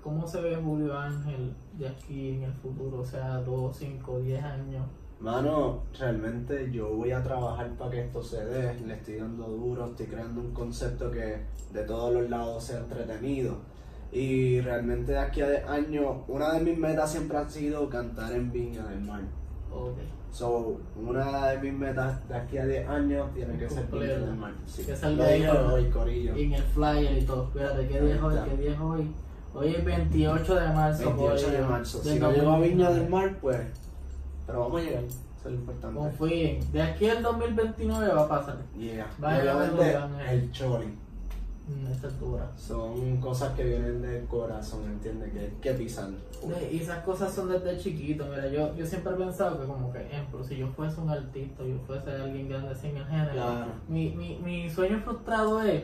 ¿cómo 0.03 0.27
se 0.27 0.41
ve 0.41 0.55
Julio 0.55 0.95
Ángel 0.97 1.55
de 1.79 1.87
aquí 1.87 2.35
en 2.35 2.43
el 2.43 2.53
futuro? 2.53 2.99
O 2.99 3.05
sea, 3.05 3.37
2, 3.39 3.75
5, 3.75 4.19
10 4.19 4.43
años. 4.43 4.85
Mano, 5.19 5.79
realmente 5.99 6.71
yo 6.71 6.89
voy 6.95 7.11
a 7.11 7.23
trabajar 7.23 7.69
para 7.77 7.89
que 7.91 8.01
esto 8.05 8.21
se 8.23 8.43
dé, 8.45 8.73
le 8.85 8.93
estoy 8.95 9.15
dando 9.17 9.47
duro, 9.47 9.85
estoy 9.87 10.07
creando 10.07 10.41
un 10.41 10.51
concepto 10.53 11.09
que 11.11 11.43
de 11.73 11.83
todos 11.85 12.13
los 12.13 12.29
lados 12.29 12.63
sea 12.65 12.79
entretenido. 12.79 13.55
Y 14.11 14.59
realmente 14.59 15.13
de 15.13 15.19
aquí 15.19 15.41
a 15.41 15.49
10 15.49 15.67
años, 15.67 16.17
una 16.27 16.53
de 16.53 16.59
mis 16.59 16.77
metas 16.77 17.11
siempre 17.11 17.37
ha 17.37 17.47
sido 17.47 17.89
cantar 17.89 18.33
en 18.33 18.51
Viña 18.51 18.83
del 18.85 19.01
Mar. 19.01 19.21
Ok. 19.71 19.97
So, 20.31 20.79
una 20.95 21.47
de 21.47 21.59
mis 21.59 21.73
metas 21.73 22.27
de 22.27 22.35
aquí 22.35 22.57
a 22.57 22.65
10 22.65 22.89
años 22.89 23.33
tiene 23.33 23.57
que 23.57 23.69
ser 23.69 23.85
Viña 23.87 24.17
del 24.17 24.35
Mar. 24.35 24.53
Sí. 24.65 24.83
Que 24.83 24.95
salga 24.95 25.25
ahí 25.25 25.45
hoy, 25.45 25.89
Corillo. 25.89 26.35
Y 26.35 26.43
en 26.43 26.53
el 26.53 26.63
flyer 26.63 27.17
y 27.17 27.25
todo. 27.25 27.49
Fíjate, 27.51 27.87
¿qué 27.87 28.01
día 28.01 28.15
es 28.15 28.21
hoy? 28.21 28.35
¿Qué 28.49 28.57
día 28.57 28.71
es 28.73 28.79
hoy? 28.79 29.11
Hoy 29.53 29.75
es 29.75 29.85
28 29.85 30.55
de 30.55 30.67
marzo. 30.67 31.05
28 31.05 31.51
de 31.51 31.61
marzo. 31.61 32.03
Si 32.03 32.19
no 32.19 32.31
llego 32.31 32.51
a 32.51 32.59
Viña 32.59 32.89
2029. 32.89 32.99
del 32.99 33.09
Mar, 33.09 33.37
pues. 33.41 33.59
Pero 34.45 34.59
vamos 34.59 34.81
a 34.81 34.83
llegar. 34.83 35.03
Eso 35.03 35.19
es 35.39 35.45
lo 35.45 35.51
importante. 35.51 35.99
Confíen. 35.99 36.71
De 36.71 36.81
aquí 36.81 37.09
al 37.09 37.23
2029 37.23 38.13
va 38.13 38.21
a 38.21 38.27
pasar. 38.27 38.57
Yeah. 38.77 39.07
Vaya, 39.19 39.53
vaya. 39.53 40.31
el 40.31 40.51
choli. 40.51 40.97
Mm. 41.67 42.57
Son 42.57 43.17
cosas 43.17 43.53
que 43.53 43.63
vienen 43.63 44.01
del 44.01 44.25
corazón, 44.25 44.81
¿entiendes? 44.85 45.31
Que 45.31 45.39
hay 45.39 45.53
que 45.61 45.71
pisar. 45.73 46.09
Y 46.71 46.79
esas 46.79 47.03
cosas 47.03 47.33
son 47.33 47.49
desde 47.49 47.77
chiquito. 47.77 48.25
Mira, 48.29 48.47
yo, 48.47 48.75
yo 48.75 48.85
siempre 48.85 49.13
he 49.13 49.15
pensado 49.17 49.59
que, 49.61 49.67
como 49.67 49.91
que, 49.93 49.99
ejemplo, 50.01 50.43
si 50.43 50.57
yo 50.57 50.67
fuese 50.69 50.99
un 50.99 51.09
artista, 51.09 51.63
yo 51.63 51.75
fuese 51.85 52.09
alguien 52.11 52.49
grande 52.49 52.69
así 52.71 52.87
en 52.87 52.97
el 52.97 53.05
género, 53.05 53.31
Claro. 53.33 53.65
mi, 53.87 54.09
mi, 54.11 54.37
mi 54.43 54.69
sueño 54.69 54.99
frustrado 55.03 55.61
es 55.61 55.83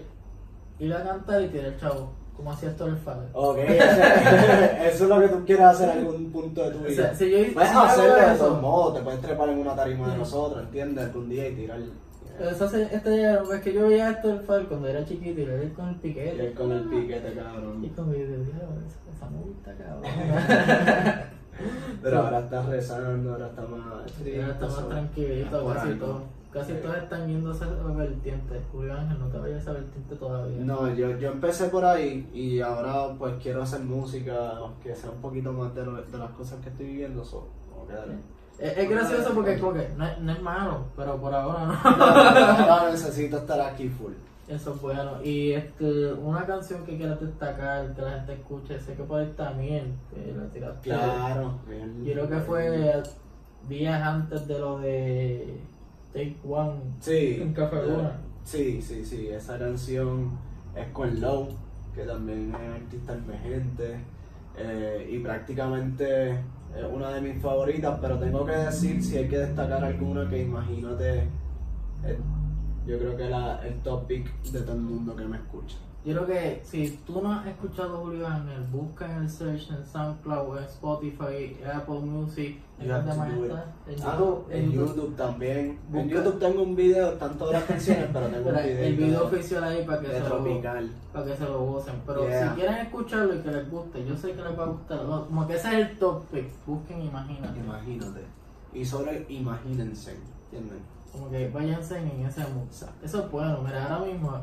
ir 0.80 0.94
a 0.94 1.04
cantar 1.04 1.42
y 1.44 1.48
tirar 1.50 1.78
chavo, 1.80 2.12
como 2.36 2.52
hacía 2.52 2.70
esto 2.70 2.86
el 2.88 2.98
Fader. 2.98 3.30
Ok, 3.34 3.58
eso 3.60 5.04
es 5.04 5.10
lo 5.10 5.20
que 5.22 5.28
tú 5.30 5.46
quieres 5.46 5.66
hacer 5.66 5.90
en 5.90 5.98
algún 6.06 6.32
punto 6.32 6.64
de 6.64 6.72
tu 6.72 6.80
O 6.80 6.84
vida. 6.84 6.96
sea, 7.04 7.16
si 7.16 7.32
yo 7.32 7.38
hice 7.40 7.52
Puedes 7.52 7.70
si 7.70 7.76
hacerlo 7.78 8.16
de 8.16 8.36
todos 8.38 8.62
modos, 8.62 8.96
te 8.96 9.02
puedes 9.02 9.22
trepar 9.22 9.50
en 9.50 9.58
una 9.60 9.76
tarima 9.76 10.12
de 10.12 10.18
nosotros, 10.18 10.64
¿entiendes? 10.64 11.06
Algún 11.06 11.30
día 11.30 11.48
y 11.50 11.56
tirar. 11.56 11.80
Se, 12.38 12.84
este, 12.84 13.34
es 13.34 13.62
que 13.62 13.74
yo 13.74 13.88
veía 13.88 14.12
esto 14.12 14.28
del 14.28 14.40
Fader 14.42 14.66
cuando 14.68 14.88
era 14.88 15.04
chiquito 15.06 15.42
y 15.42 15.46
lo 15.46 15.54
veía 15.58 15.74
con 15.74 15.88
el 15.90 15.96
Y 15.96 15.98
piquete. 16.00 16.48
él 16.48 16.54
con 16.54 16.72
el 16.72 16.84
piquete, 16.84 17.32
Y 17.32 17.36
cabrón. 17.36 17.90
con 17.96 18.10
mi 18.12 18.18
dedo, 18.20 18.44
esa, 18.44 19.16
esa 19.16 19.30
multa, 19.30 19.74
cabrón. 19.74 20.04
Pero 22.04 22.20
ahora 22.20 22.40
está 22.40 22.62
rezando, 22.64 23.32
ahora 23.34 23.48
está 23.48 23.62
más 23.64 24.06
triste. 24.06 24.38
Ya 24.38 24.48
está 24.50 24.68
más 24.68 24.88
tranquilito, 24.90 25.68
casi 25.74 25.88
algo. 25.90 26.22
Casi 26.60 26.74
Sí. 26.74 26.80
todos 26.82 26.98
están 26.98 27.28
yendo 27.28 27.52
a 27.52 27.54
esa 27.56 27.66
vertiente. 27.68 28.62
Julio 28.72 28.94
Ángel, 28.94 29.20
no 29.20 29.28
te 29.28 29.38
vayas 29.38 29.58
a 29.58 29.62
esa 29.62 29.72
vertiente 29.74 30.16
todavía. 30.16 30.58
No, 30.60 30.94
yo, 30.94 31.18
yo 31.18 31.32
empecé 31.32 31.70
por 31.70 31.86
ahí 31.86 32.30
y 32.34 32.60
ahora 32.62 33.14
pues 33.18 33.34
quiero 33.42 33.62
hacer 33.64 33.82
música 33.82 34.54
que 34.82 34.96
sea 34.96 35.10
un 35.12 35.22
poquito 35.22 35.52
más 35.54 35.74
de, 35.76 35.86
lo- 35.86 36.02
de 36.02 36.18
las 36.18 36.32
cosas 36.32 36.60
que 36.62 36.70
estoy 36.70 36.86
viviendo. 36.88 37.24
So, 37.24 37.48
ahí. 37.90 38.20
Es, 38.60 38.78
es 38.78 38.90
gracioso 38.90 39.32
porque 39.36 39.60
como 39.60 39.74
que 39.74 39.88
no, 39.98 40.06
es- 40.08 40.20
no 40.20 40.32
es 40.32 40.42
malo, 40.42 40.86
pero 40.96 41.18
por 41.22 41.34
ahora 41.34 41.66
no. 41.66 41.74
Ahora 41.84 42.92
necesito 42.92 43.38
estar 43.38 43.60
aquí 43.62 43.88
full. 43.90 44.14
Eso 44.48 44.74
es 44.74 44.82
bueno. 44.82 45.22
Y 45.24 45.52
este, 45.52 46.14
una 46.14 46.46
canción 46.46 46.86
que 46.86 46.96
quieras 46.98 47.20
destacar, 47.20 47.94
que 47.94 48.02
la 48.02 48.12
gente 48.12 48.34
escuche, 48.34 48.80
sé 48.80 48.94
que 48.96 49.04
por 49.04 49.20
ahí 49.20 49.34
también, 49.36 49.94
que 50.10 50.34
la 50.34 50.46
tiraste. 50.50 50.90
Claro. 50.90 51.56
Yo 52.04 52.14
creo 52.14 52.30
que 52.30 52.38
fue 52.40 53.04
días 53.68 54.02
antes 54.02 54.48
de 54.48 54.58
lo 54.60 54.80
de 54.80 55.60
Take 56.18 56.38
One 56.48 56.80
Sí. 57.00 57.38
en 57.42 57.54
Café 57.54 57.76
Luna. 57.88 58.20
Sí, 58.44 58.82
sí, 58.82 59.06
sí. 59.06 59.28
Esa 59.28 59.60
canción 59.60 60.32
es 60.76 60.88
con 60.88 61.22
Low, 61.22 61.50
que 61.94 62.04
también 62.04 62.54
es 62.56 62.82
artista 62.82 63.14
emergente. 63.14 63.98
eh, 64.60 65.08
y 65.12 65.20
prácticamente 65.20 66.32
es 66.32 66.84
una 66.92 67.12
de 67.12 67.22
mis 67.22 67.40
favoritas, 67.40 68.00
pero 68.02 68.18
tengo 68.18 68.44
que 68.44 68.54
decir 68.54 69.04
si 69.04 69.16
hay 69.18 69.28
que 69.28 69.38
destacar 69.38 69.84
alguna 69.86 70.28
que 70.28 70.42
imagínate. 70.42 71.20
eh, 72.04 72.18
yo 72.88 72.98
creo 72.98 73.16
que 73.16 73.30
la, 73.30 73.60
el 73.68 73.76
topic 73.82 74.42
de 74.52 74.62
todo 74.62 74.76
el 74.76 74.82
mundo 74.82 75.16
que 75.16 75.26
me 75.26 75.38
escucha. 75.38 75.78
Yo 76.08 76.14
creo 76.14 76.26
que 76.26 76.62
si 76.64 77.02
tú 77.06 77.22
no 77.22 77.34
has 77.34 77.46
escuchado 77.48 77.98
Julio 77.98 78.26
Ángel, 78.26 78.64
busca 78.72 79.12
en 79.12 79.24
el 79.24 79.30
search 79.30 79.70
en 79.72 79.84
SoundCloud, 79.86 80.58
en 80.58 80.64
Spotify, 80.64 81.58
Apple 81.76 82.00
Music, 82.00 82.62
en 82.80 82.86
it. 82.86 82.92
está, 82.94 83.14
en 83.88 84.02
Ah, 84.06 84.16
YouTube, 84.18 84.46
en 84.50 84.72
YouTube 84.72 85.16
también. 85.18 85.80
En 85.94 86.08
YouTube 86.08 86.40
tengo 86.40 86.64
un 86.64 86.78
video, 86.78 87.12
están 87.12 87.38
todas 87.38 87.56
las 87.56 87.64
canciones, 87.66 88.08
pero 88.14 88.28
tengo 88.28 88.50
un 88.50 88.56
video. 88.56 88.80
el 88.86 88.96
video 88.96 89.26
oficial 89.26 89.64
ahí 89.66 89.84
para 89.86 90.00
que, 90.00 90.08
de 90.08 90.14
se 90.14 90.20
lo, 90.22 90.28
Tropical. 90.28 90.92
para 91.12 91.26
que 91.26 91.36
se 91.36 91.44
lo 91.44 91.66
gocen. 91.66 91.96
Pero 92.06 92.28
Yeah. 92.30 92.50
si 92.54 92.56
quieren 92.62 92.76
escucharlo 92.78 93.36
y 93.36 93.40
que 93.40 93.52
les 93.52 93.70
guste, 93.70 94.06
yo 94.06 94.16
sé 94.16 94.32
que 94.32 94.42
les 94.44 94.58
va 94.58 94.64
a 94.64 94.68
gustar. 94.68 95.04
no, 95.04 95.26
como 95.26 95.46
que 95.46 95.56
ese 95.56 95.68
es 95.68 95.90
el 95.90 96.00
top 96.00 96.24
pick. 96.32 96.48
Busquen, 96.66 97.02
imagínate. 97.02 97.60
Imagínate. 97.60 98.22
Y 98.74 98.86
sobre 98.86 99.26
imagínense, 99.28 100.18
¿entienden? 100.46 100.80
Como 101.12 101.30
que 101.30 101.50
váyanse 101.50 101.98
en 101.98 102.26
ese 102.26 102.42
mood. 102.48 102.68
Eso 103.04 103.20
es 103.26 103.32
bueno. 103.32 103.62
Mira, 103.62 103.94
ahora 103.94 104.06
mismo, 104.06 104.40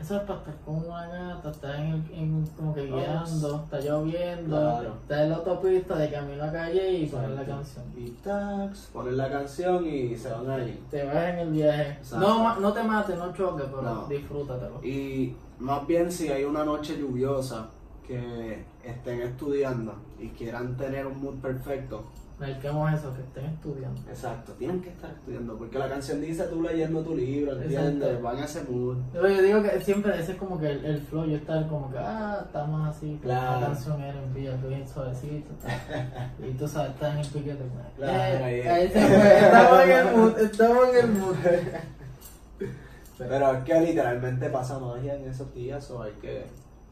eso 0.00 0.16
es 0.16 0.22
para 0.22 0.38
estar 0.40 0.54
con 0.64 0.76
una 0.86 1.06
gata, 1.06 1.50
estar 1.50 1.74
en, 1.76 1.92
en- 2.12 2.46
como 2.56 2.74
que 2.74 2.90
Oh, 2.92 2.96
guiando, 2.96 3.56
está 3.64 3.80
lloviendo, 3.80 4.56
Claro. 4.56 4.94
está 5.02 5.22
en 5.22 5.30
la 5.30 5.36
autopista 5.36 5.96
de 5.96 6.10
camino 6.10 6.42
a 6.44 6.52
calle 6.52 6.92
y 6.92 7.06
poner 7.06 7.30
la 7.30 7.44
canción. 7.44 7.84
Y 7.96 8.08
tax, 8.10 8.90
ponen 8.92 9.16
la 9.16 9.30
canción 9.30 9.86
y 9.86 10.16
se 10.16 10.30
van 10.32 10.50
ahí. 10.50 10.82
Te 10.90 11.04
vas 11.04 11.16
en 11.28 11.38
el 11.38 11.50
viaje. 11.50 11.90
Exacto. 11.92 12.26
No, 12.26 12.60
no 12.60 12.72
te 12.72 12.82
mates, 12.82 13.16
no 13.18 13.32
choques, 13.32 13.66
pero 13.70 13.82
No. 13.82 14.06
disfrútatelo. 14.08 14.84
Y 14.84 15.36
más 15.60 15.86
bien 15.86 16.10
si 16.10 16.28
hay 16.28 16.44
una 16.44 16.64
noche 16.64 16.98
lluviosa 16.98 17.68
que 18.06 18.64
estén 18.82 19.20
estudiando 19.22 19.94
y 20.18 20.28
quieran 20.30 20.76
tener 20.76 21.06
un 21.06 21.22
mood 21.22 21.36
perfecto, 21.36 22.04
Marquemos 22.42 22.92
eso, 22.92 23.14
que 23.14 23.20
estén 23.22 23.44
estudiando. 23.46 24.00
exacto, 24.10 24.52
tienen 24.54 24.80
que 24.82 24.90
estar 24.90 25.10
estudiando, 25.10 25.56
porque 25.56 25.78
la 25.78 25.88
canción 25.88 26.20
dice 26.20 26.42
tú 26.44 26.60
leyendo 26.60 27.00
tu 27.02 27.14
libro, 27.14 27.52
¿entiendes? 27.60 28.20
Van 28.20 28.36
a 28.38 28.44
ese 28.44 28.64
mood. 28.68 28.96
Yo, 29.14 29.28
yo 29.28 29.42
digo 29.42 29.62
que 29.62 29.80
siempre 29.80 30.18
ese 30.20 30.32
es 30.32 30.38
como 30.38 30.58
que 30.58 30.70
el, 30.70 30.84
el 30.84 30.98
flow, 31.00 31.24
yo 31.26 31.36
estar 31.36 31.68
como 31.68 31.90
que, 31.92 31.98
ah, 31.98 32.42
estamos 32.44 32.88
así, 32.88 33.16
Claro. 33.22 33.60
la 33.60 33.66
canción 33.68 34.00
era 34.02 34.20
en 34.20 34.34
vía, 34.34 34.56
bien 34.66 34.88
suavecito. 34.88 35.50
y 36.44 36.50
tú 36.54 36.66
sabes, 36.66 36.90
estás 36.90 37.14
en 37.14 37.20
el 37.20 37.26
piquete. 37.28 37.64
Claro, 37.96 38.46
Eh, 38.46 38.68
ahí- 38.68 38.88
se 38.88 39.00
fue, 39.00 39.38
estamos 39.38 39.80
en 39.84 39.90
el 39.92 40.16
mood, 40.16 40.38
estamos 40.40 40.88
en 40.88 40.96
el 41.04 41.10
mood. 41.12 41.36
Pero 43.18 43.52
es 43.52 43.64
que 43.64 43.80
literalmente 43.80 44.48
pasa 44.50 44.78
magia 44.80 45.14
en 45.14 45.28
esos 45.28 45.54
días, 45.54 45.88
o 45.92 46.02
hay 46.02 46.12
que 46.20 46.44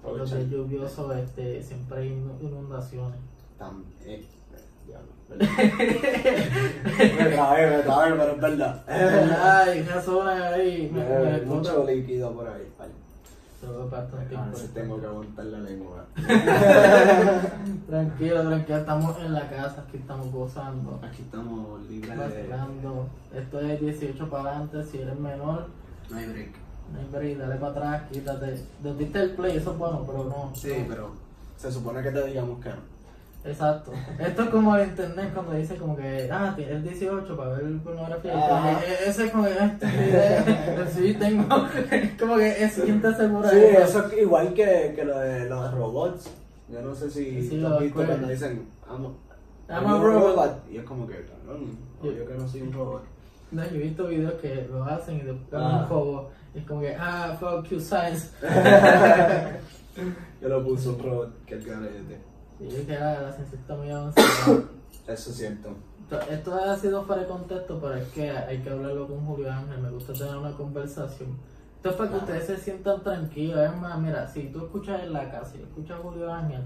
Los 0.03 0.13
aprovechar. 0.13 0.39
días 0.39 0.51
lluviosos, 0.51 1.17
este, 1.17 1.63
siempre 1.63 1.99
hay 2.03 2.09
inu- 2.11 2.41
inundaciones. 2.41 3.19
Tam- 3.59 3.83
diablo, 4.05 4.27
me 5.31 5.47
trabé, 7.31 7.71
me 7.71 7.83
trabé, 7.83 8.11
pero 8.13 8.33
es 8.33 8.41
verdad. 8.41 8.85
Ay, 8.89 9.83
razones 9.83 10.43
ahí, 10.43 10.91
me, 10.93 11.05
me 11.05 11.37
Eh, 11.37 11.45
líquido 11.87 12.33
por 12.33 12.49
ahí. 12.49 12.67
A 12.79 12.87
tengo 14.75 15.01
que 15.01 15.07
aguantar 15.07 15.45
la 15.45 15.59
lengua. 15.61 16.07
Tranquilo, 17.87 18.43
tranquilo, 18.43 18.79
estamos 18.79 19.19
en 19.19 19.35
la 19.35 19.51
casa, 19.51 19.85
aquí 19.87 19.99
estamos 19.99 20.33
gozando, 20.33 20.99
Aquí 21.03 21.23
estamos 21.23 21.83
libres 21.89 22.19
de. 22.19 22.49
Esto 23.39 23.61
es 23.61 23.81
18 23.81 24.31
para 24.31 24.51
adelante, 24.51 24.83
si 24.85 24.99
eres 24.99 25.19
menor, 25.19 25.67
No 26.09 26.17
hay 26.17 26.27
break. 26.27 26.53
no 26.93 26.99
hay 27.01 27.07
break, 27.13 27.39
dale 27.39 27.57
para 27.57 27.73
atrás, 27.73 28.03
quítate. 28.11 28.65
Nos 28.83 28.99
diste 28.99 29.21
el 29.21 29.31
play, 29.33 29.57
eso 29.59 29.73
es 29.73 29.79
bueno, 29.79 30.05
pero 30.07 30.25
no. 30.25 30.53
Sí, 30.55 30.73
no. 30.79 30.87
pero 30.89 31.11
se 31.59 31.71
supone 31.71 32.03
que 32.03 32.11
te 32.11 32.27
digamos 32.27 32.61
que 32.61 32.71
no. 32.71 32.90
Exacto. 33.45 33.93
Esto 34.19 34.43
es 34.43 34.49
como 34.51 34.77
el 34.77 34.89
internet 34.89 35.31
cuando 35.35 35.53
dice 35.55 35.77
como 35.77 35.97
que, 35.97 36.29
ah, 36.31 36.53
tienes 36.55 36.83
18 36.83 37.37
para 37.37 37.55
ver 37.55 37.79
pornografía. 37.79 38.79
Ese 39.07 39.27
es 39.27 39.31
como 39.33 39.45
que, 39.45 39.53
ah, 39.59 40.87
sí, 40.95 41.15
tengo. 41.15 41.45
como 42.21 42.37
que 42.37 42.65
es 42.65 42.75
quien 42.75 43.01
te 43.01 43.09
asegura 43.09 43.49
Sí, 43.51 43.57
eso. 43.57 43.81
eso 44.01 44.07
es 44.09 44.19
igual 44.23 44.53
que, 44.53 44.93
que 44.95 45.05
lo 45.05 45.19
de 45.19 45.49
los 45.49 45.73
robots. 45.75 46.31
Yo 46.69 46.83
no 46.83 46.95
sé 46.95 47.11
si 47.11 47.49
Sí, 47.49 47.65
has 47.65 47.81
visto 47.81 48.05
cuando 48.05 48.29
dicen, 48.29 48.69
I'm 48.89 49.07
I'm 49.71 49.87
a 49.87 49.99
you 49.99 50.05
robot. 50.05 50.71
Y 50.71 50.77
es 50.79 50.85
como 50.85 51.07
que, 51.07 51.25
cabrón, 51.25 51.79
Yo- 52.03 52.11
obvio 52.11 52.27
que 52.27 52.35
no 52.35 52.47
soy 52.49 52.63
un 52.63 52.73
robot. 52.73 53.03
No, 53.53 53.65
yo 53.65 53.71
he 53.77 53.79
visto 53.79 54.07
videos 54.07 54.35
que 54.35 54.69
lo 54.71 54.85
hacen 54.85 55.17
y 55.17 55.23
después 55.23 55.61
Ah. 55.65 55.79
un 55.81 55.87
juego. 55.87 56.31
Es 56.55 56.65
como 56.67 56.81
que, 56.83 56.95
ah, 56.95 57.37
fuck 57.41 57.65
you, 57.69 57.81
science. 57.81 58.29
Yo 60.41 60.49
lo 60.49 60.65
puse 60.65 60.89
un 60.89 60.99
robot 60.99 61.45
que 61.47 61.55
el 61.55 61.65
garete. 61.65 62.30
Yo 62.61 62.87
que 62.87 62.97
ah, 62.97 63.21
la 63.23 63.33
ciencia 63.33 63.59
está 63.59 63.75
muy 63.75 63.91
avanzada. 63.91 64.65
Eso 65.07 65.31
es 65.31 65.37
cierto. 65.37 65.71
Esto- 66.29 66.55
ha 66.55 66.77
sido 66.77 67.05
fuera 67.05 67.23
de 67.23 67.29
contexto, 67.29 67.79
pero 67.81 67.95
es 67.95 68.09
que 68.09 68.31
hay 68.31 68.59
que 68.59 68.71
hablarlo 68.71 69.07
con 69.09 69.25
Julio 69.25 69.51
Ángel. 69.53 69.79
Me 69.79 69.91
gusta 69.91 70.13
tener 70.13 70.37
una 70.37 70.53
conversación. 70.57 71.39
Esto 71.77 71.91
es 71.91 71.95
para 71.97 72.11
que 72.11 72.17
ustedes 72.17 72.47
se 72.47 72.57
sientan 72.59 73.03
tranquilos. 73.03 73.59
Es 73.59 73.77
más, 73.81 73.99
mira, 73.99 74.27
si 74.29 74.49
tú 74.49 74.65
escuchas 74.65 75.03
en 75.03 75.13
la 75.13 75.31
casa 75.31 75.57
y 75.57 75.63
escuchas 75.63 75.99
a 75.99 76.03
Julio 76.03 76.33
Ángel, 76.33 76.63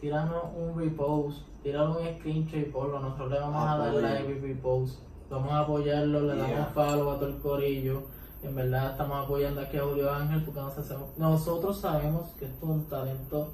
tíranos 0.00 0.44
un 0.56 0.76
repost, 0.78 1.46
tíralo 1.62 1.98
un 2.00 2.06
screenshot 2.18 2.58
y 2.60 2.64
ponlo. 2.64 2.98
Nosotros 2.98 3.30
le 3.30 3.38
vamos 3.40 3.68
a 3.68 3.76
dar 3.78 3.94
like 3.94 4.30
y 4.32 4.40
repost. 4.40 5.00
Vamos 5.30 5.52
a 5.52 5.60
apoyarlo, 5.60 6.20
le 6.22 6.34
Yeah. 6.36 6.48
damos 6.50 6.68
follow 6.74 7.10
a 7.12 7.16
todo 7.18 7.28
el 7.28 7.38
corillo. 7.38 8.02
En 8.42 8.54
verdad 8.54 8.92
estamos 8.92 9.24
apoyando 9.24 9.60
aquí 9.60 9.76
a 9.76 9.82
Julio 9.84 10.10
Ángel 10.12 10.42
porque 10.44 10.60
nos 10.60 10.76
hacemos- 10.78 11.16
nosotros 11.16 11.80
sabemos 11.80 12.30
que 12.38 12.44
esto 12.46 12.64
es 12.66 12.70
un 12.70 12.84
talento 12.86 13.52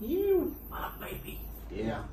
Iu, 0.00 0.52
ah, 0.70 0.92
baby. 1.00 1.38
Yeah. 1.70 2.04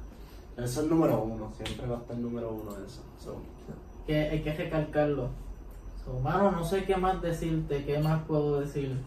Eso 0.55 0.65
es 0.65 0.77
el 0.77 0.89
número 0.89 1.21
uno, 1.23 1.51
siempre 1.53 1.87
va 1.87 1.97
a 1.97 1.99
estar 1.99 2.15
el 2.15 2.21
número 2.23 2.51
uno 2.51 2.71
eso. 2.85 3.01
So, 3.19 3.37
que 4.05 4.15
hay 4.29 4.41
que 4.41 4.53
recalcarlo. 4.53 5.29
So, 6.03 6.19
mano, 6.19 6.51
no 6.51 6.63
sé 6.63 6.83
qué 6.85 6.95
más 6.97 7.21
decirte, 7.21 7.85
qué 7.85 7.99
más 7.99 8.23
puedo 8.25 8.59
decir. 8.59 8.97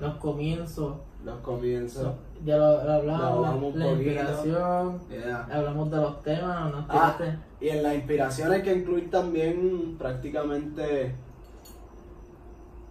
los 0.00 0.16
comienzos, 0.16 0.96
Los 1.24 1.38
comienzos. 1.40 2.14
ya 2.44 2.58
lo, 2.58 2.84
lo 2.84 3.02
Lo 3.04 3.16
hablamos 3.16 3.74
la 3.76 3.92
inspiración, 3.92 5.00
Yeah. 5.08 5.48
hablamos 5.50 5.90
de 5.90 5.96
los 5.96 6.22
temas, 6.22 6.70
nos 6.70 6.84
Ah, 6.90 7.16
tiraste- 7.18 7.38
y 7.62 7.68
en 7.70 7.82
la 7.82 7.94
inspiración 7.94 8.52
hay 8.52 8.62
que 8.62 8.74
incluir 8.74 9.10
también 9.10 9.96
prácticamente 9.98 11.14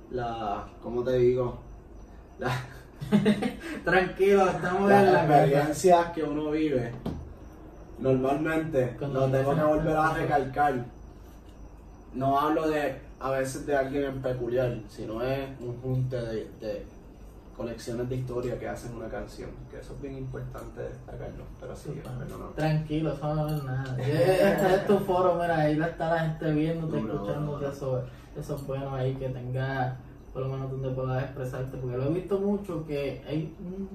la, 0.09 0.67
¿cómo 0.81 1.03
te 1.03 1.13
digo? 1.17 1.57
La- 2.39 2.49
Tranquilo, 3.85 4.49
estamos 4.49 4.91
en 4.91 5.05
las 5.05 5.27
la 5.27 5.43
experiencias 5.43 6.07
que 6.11 6.23
uno 6.23 6.51
vive. 6.51 6.91
Normalmente, 7.99 8.95
Cuando 8.99 9.27
lo 9.27 9.37
tengo 9.37 9.55
que 9.55 9.63
volver 9.63 9.97
a 9.97 10.13
recalcar. 10.13 10.85
No 12.13 12.39
hablo 12.39 12.67
de 12.69 12.95
a 13.19 13.29
veces 13.31 13.65
de 13.65 13.75
alguien 13.75 14.03
en 14.03 14.21
peculiar, 14.21 14.77
sino 14.89 15.21
es 15.21 15.47
un 15.59 15.79
junte 15.81 16.15
de, 16.15 16.49
de 16.59 16.85
colecciones 17.55 18.09
de 18.09 18.15
historia 18.17 18.59
que 18.59 18.67
hacen 18.67 18.95
una 18.95 19.07
canción. 19.07 19.49
Que 19.71 19.79
eso 19.79 19.93
es 19.95 20.01
bien 20.01 20.17
importante 20.17 20.81
destacarlo. 20.81 21.43
Pero 21.59 21.75
sí. 21.75 22.01
Tranquilo, 22.55 23.13
eso 23.13 23.35
no 23.35 23.47
es 23.47 23.63
nada. 23.63 23.97
Este 23.99 24.75
es 24.75 24.87
tu 24.87 24.97
foro, 24.99 25.35
mira, 25.35 25.57
ahí 25.59 25.79
estar 25.79 26.11
la 26.13 26.19
gente 26.29 26.51
viéndote, 26.51 27.01
No, 27.01 27.39
no. 27.39 27.67
eso, 27.67 28.03
eso 28.37 28.55
es 28.55 28.67
bueno 28.67 28.93
ahí 28.93 29.13
que 29.15 29.29
tengas 29.29 29.93
por 30.35 30.43
lo 30.43 30.49
menos 30.49 30.69
donde 30.69 30.89
puedas 30.89 31.23
expresarte, 31.23 31.77
porque 31.77 31.95
lo 31.95 32.07
he 32.07 32.13
visto 32.13 32.37
mucho 32.37 32.85
que 32.85 33.23
hay 33.25 33.55
un, 33.57 33.87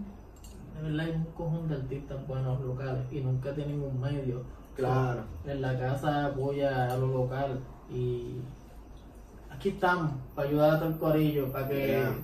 de 0.74 0.88
verdad 0.88 1.06
hay 1.06 1.12
un 1.12 1.24
cojón 1.34 1.68
de 1.68 1.74
artistas 1.74 2.26
buenos 2.26 2.58
locales 2.62 3.02
y 3.12 3.20
nunca 3.20 3.52
tienen 3.54 3.82
un 3.82 4.00
medio. 4.00 4.42
Claro. 4.74 5.20
En 5.44 5.60
la 5.60 5.78
casa 5.78 6.24
apoya 6.24 6.90
a 6.90 6.96
lo 6.96 7.08
local 7.08 7.60
y 7.92 8.36
aquí 9.50 9.68
estamos 9.68 10.12
para 10.34 10.48
ayudar 10.48 10.76
a 10.76 10.78
todo 10.78 10.88
el 10.88 10.96
corillo, 10.96 11.52
para 11.52 11.68
que 11.68 11.86
Yeah. 11.86 12.14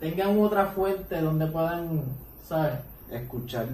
tengan 0.00 0.40
otra 0.40 0.64
fuente 0.68 1.20
donde 1.20 1.46
puedan, 1.46 2.02
¿sabes? 2.42 2.78
Escuchar 3.10 3.66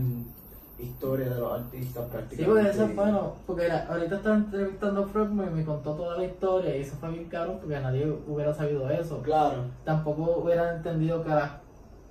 historias 0.82 1.30
de 1.34 1.40
los 1.40 1.52
artistas 1.52 2.04
prácticamente. 2.10 2.36
Sí, 2.36 2.44
porque 2.44 2.68
eso 2.70 2.84
es 2.84 2.96
bueno, 2.96 3.32
porque 3.46 3.68
la- 3.68 3.86
ahorita 3.86 4.16
estaba 4.16 4.36
entrevistando 4.36 5.02
a 5.04 5.06
Fredman 5.06 5.46
y 5.48 5.54
me 5.54 5.64
contó 5.64 5.94
toda 5.94 6.16
la 6.18 6.24
historia 6.24 6.76
y 6.76 6.80
eso 6.82 6.96
fue 6.96 7.10
bien 7.10 7.24
caro 7.28 7.58
porque 7.58 7.78
nadie 7.80 8.06
hubiera 8.26 8.52
sabido 8.52 8.88
eso. 8.90 9.20
Claro. 9.22 9.64
Tampoco 9.84 10.42
hubieran 10.42 10.76
entendido 10.76 11.22
que 11.22 11.30
las 11.30 11.50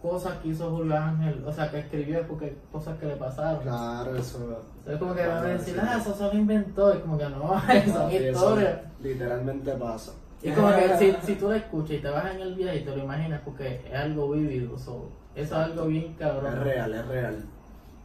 cosas 0.01 0.33
que 0.39 0.49
hizo 0.49 0.69
Julio 0.71 0.97
Ángel, 0.97 1.43
o 1.45 1.51
sea, 1.51 1.69
que 1.69 1.79
escribió 1.79 2.19
es 2.19 2.25
porque 2.25 2.57
cosas 2.71 2.97
que 2.97 3.05
le 3.05 3.15
pasaron. 3.17 3.61
Claro, 3.61 4.15
eso. 4.15 4.39
Entonces 4.79 4.97
como 4.99 5.13
que 5.13 5.27
van 5.27 5.37
a 5.37 5.47
decir, 5.47 5.79
ah, 5.79 5.97
eso 5.99 6.13
solo 6.15 6.33
inventó, 6.39 6.95
y 6.95 6.99
como 7.01 7.17
que 7.17 7.29
no, 7.29 7.53
son 7.93 8.11
historias. 8.11 8.79
Literalmente 8.99 9.71
pasa. 9.73 10.13
Y 10.41 10.49
es 10.49 10.55
como 10.57 10.69
que 10.75 10.97
si, 10.97 11.13
si 11.23 11.35
tú 11.35 11.49
la 11.49 11.57
escuchas 11.57 11.91
y 11.91 11.99
te 11.99 12.09
vas 12.09 12.33
en 12.33 12.41
el 12.41 12.55
viaje 12.55 12.79
y 12.79 12.83
te 12.83 12.95
lo 12.95 13.03
imaginas 13.03 13.41
porque 13.45 13.81
es 13.87 13.93
algo 13.95 14.31
vivido, 14.31 14.75
so, 14.77 15.09
eso 15.35 15.45
es 15.55 15.61
algo 15.61 15.85
bien 15.85 16.15
cabrón. 16.15 16.51
Es 16.53 16.59
real, 16.59 16.93
es 16.95 17.07
real. 17.07 17.45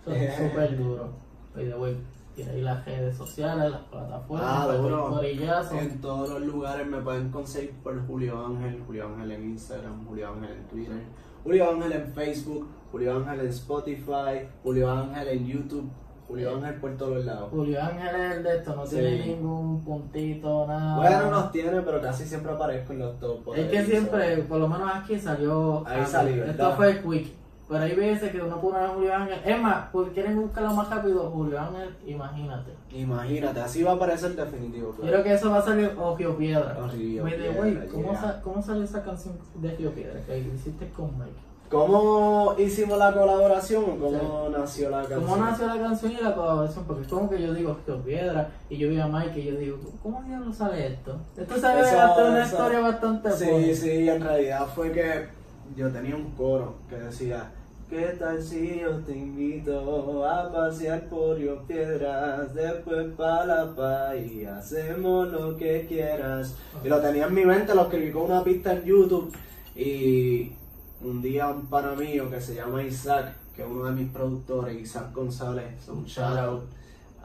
Eso 0.06 0.14
es 0.14 0.34
súper 0.50 0.76
duro. 0.76 1.08
By 1.54 1.64
the 1.68 1.74
way, 1.74 1.96
tiene 2.34 2.50
ahí 2.52 2.60
las 2.62 2.84
redes 2.84 3.16
sociales, 3.16 3.70
las 3.70 3.80
plataformas, 3.82 4.46
Ah, 4.46 4.74
duro. 4.76 5.20
En 5.22 6.00
todos 6.00 6.28
los 6.28 6.42
lugares 6.42 6.86
me 6.86 6.98
pueden 7.00 7.30
conseguir 7.30 7.72
por 7.82 8.06
Julio 8.06 8.44
Ángel, 8.46 8.82
Julio 8.86 9.06
Ángel 9.06 9.30
en 9.32 9.50
Instagram, 9.50 10.06
Julio 10.06 10.28
Ángel 10.28 10.50
en 10.50 10.64
Twitter, 10.68 11.02
Julio 11.42 11.70
Ángel 11.70 11.92
en 11.92 12.06
Facebook, 12.12 12.68
Julio 12.92 13.16
Ángel 13.16 13.40
en 13.40 13.48
Spotify, 13.48 14.48
Julio 14.62 14.90
Ángel 14.90 15.28
en 15.28 15.46
YouTube, 15.46 15.90
Julio 16.28 16.56
Ángel 16.56 16.74
por 16.74 16.96
todos 16.96 17.24
lados. 17.24 17.50
Julio 17.50 17.82
Ángel 17.82 18.16
es 18.16 18.36
el 18.36 18.42
de 18.42 18.56
esto, 18.56 18.76
no 18.76 18.84
Sí. 18.86 18.96
tiene 18.96 19.26
ningún 19.26 19.82
puntito, 19.84 20.66
nada. 20.66 20.96
Bueno, 20.96 21.30
los 21.30 21.52
tiene, 21.52 21.80
pero 21.82 22.02
casi 22.02 22.26
siempre 22.26 22.52
aparezco 22.52 22.92
en 22.92 22.98
los 22.98 23.18
top. 23.18 23.54
es 23.56 23.70
que 23.70 23.84
siempre, 23.84 24.38
por 24.42 24.58
lo 24.58 24.68
menos 24.68 24.90
aquí 24.94 25.18
salió. 25.18 25.86
Ahí 25.86 26.00
ah, 26.02 26.06
salió, 26.06 26.44
Esto 26.44 26.72
fue 26.72 27.00
quick. 27.02 27.45
Pero 27.68 27.80
hay 27.82 27.94
veces 27.96 28.30
que 28.30 28.40
uno 28.40 28.60
pone 28.60 28.78
a 28.78 28.88
Julio 28.88 29.12
Ángel. 29.14 29.40
Es 29.44 29.60
más, 29.60 29.88
pues 29.90 30.10
quieren 30.12 30.40
buscarlo 30.40 30.72
más 30.72 30.88
rápido, 30.88 31.28
Julio 31.30 31.60
Ángel, 31.60 31.96
imagínate. 32.06 32.70
Imagínate, 32.92 33.60
así 33.60 33.82
va 33.82 33.92
a 33.92 33.94
aparecer 33.94 34.36
definitivo. 34.36 34.94
Yo 34.98 35.02
creo 35.08 35.22
que 35.24 35.32
eso 35.34 35.50
va 35.50 35.58
a 35.58 35.62
salir 35.62 35.90
o 35.98 36.16
Río 36.16 36.36
Piedra. 36.36 36.76
O 36.80 36.86
Río 36.88 37.24
the 37.24 37.30
Piedra, 37.32 37.60
way, 37.60 37.88
¿cómo, 37.92 38.10
yeah. 38.12 38.20
sa- 38.20 38.40
¿cómo 38.42 38.62
salió 38.62 38.84
esa 38.84 39.02
canción 39.02 39.36
de 39.56 39.76
Río 39.76 39.90
Piedra 39.92 40.20
que 40.26 40.38
hiciste 40.38 40.88
con 40.90 41.18
Mike? 41.18 41.32
¿Cómo 41.68 42.54
hicimos 42.58 42.96
la 42.96 43.12
colaboración 43.12 43.82
o 43.84 43.96
cómo 43.98 44.48
nació 44.56 44.88
la 44.88 44.98
canción? 45.00 45.22
¿Cómo 45.24 45.36
nació 45.36 45.66
la 45.66 45.78
canción 45.80 46.12
y 46.12 46.16
la 46.22 46.34
colaboración? 46.36 46.84
Porque 46.84 47.02
es 47.02 47.08
como 47.08 47.28
que 47.28 47.42
yo 47.42 47.52
digo 47.52 47.76
Río 47.84 48.02
Piedra 48.02 48.48
y 48.70 48.76
yo 48.78 48.88
vi 48.88 49.00
a 49.00 49.08
Mike 49.08 49.40
y 49.40 49.44
yo 49.46 49.56
digo, 49.58 49.78
¿cómo 50.02 50.22
diablos 50.22 50.54
sale 50.56 50.86
esto? 50.86 51.16
Esto 51.36 51.58
sale 51.58 51.80
Eso- 51.80 52.00
hasta 52.00 52.24
una 52.24 52.44
eso- 52.44 52.54
historia 52.56 52.80
bastante 52.80 53.32
Sí, 53.32 53.50
buena. 53.50 53.74
sí, 53.74 54.08
en 54.08 54.22
realidad 54.22 54.66
fue 54.74 54.92
que 54.92 55.26
yo 55.74 55.90
tenía 55.90 56.16
un 56.16 56.30
coro 56.32 56.76
que 56.88 56.96
decía, 56.96 57.50
¿qué 57.88 58.16
tal 58.18 58.42
si 58.42 58.80
yo 58.80 58.98
te 59.00 59.16
invito 59.16 60.26
a 60.26 60.52
pasear 60.52 61.08
por 61.08 61.36
Río 61.36 61.62
Piedras, 61.66 62.54
después 62.54 63.08
para 63.16 63.46
la 63.46 63.74
paz 63.74 64.16
y 64.16 64.44
hacemos 64.44 65.28
lo 65.28 65.56
que 65.56 65.86
quieras? 65.86 66.54
Y 66.84 66.88
lo 66.88 67.00
tenía 67.00 67.26
en 67.26 67.34
mi 67.34 67.44
mente, 67.44 67.74
lo 67.74 67.82
escribí 67.82 68.10
con 68.10 68.24
una 68.24 68.44
pista 68.44 68.72
en 68.72 68.84
YouTube 68.84 69.32
y 69.74 70.52
un 71.02 71.20
día 71.22 71.48
un 71.48 71.66
pana 71.66 71.94
mío 71.94 72.30
que 72.30 72.40
se 72.40 72.54
llama 72.54 72.82
Isaac, 72.82 73.34
que 73.54 73.62
es 73.62 73.68
uno 73.68 73.84
de 73.86 73.92
mis 73.92 74.10
productores, 74.10 74.80
Isaac 74.80 75.12
González, 75.12 75.88
un 75.88 76.04
shout 76.04 76.38
out 76.38 76.62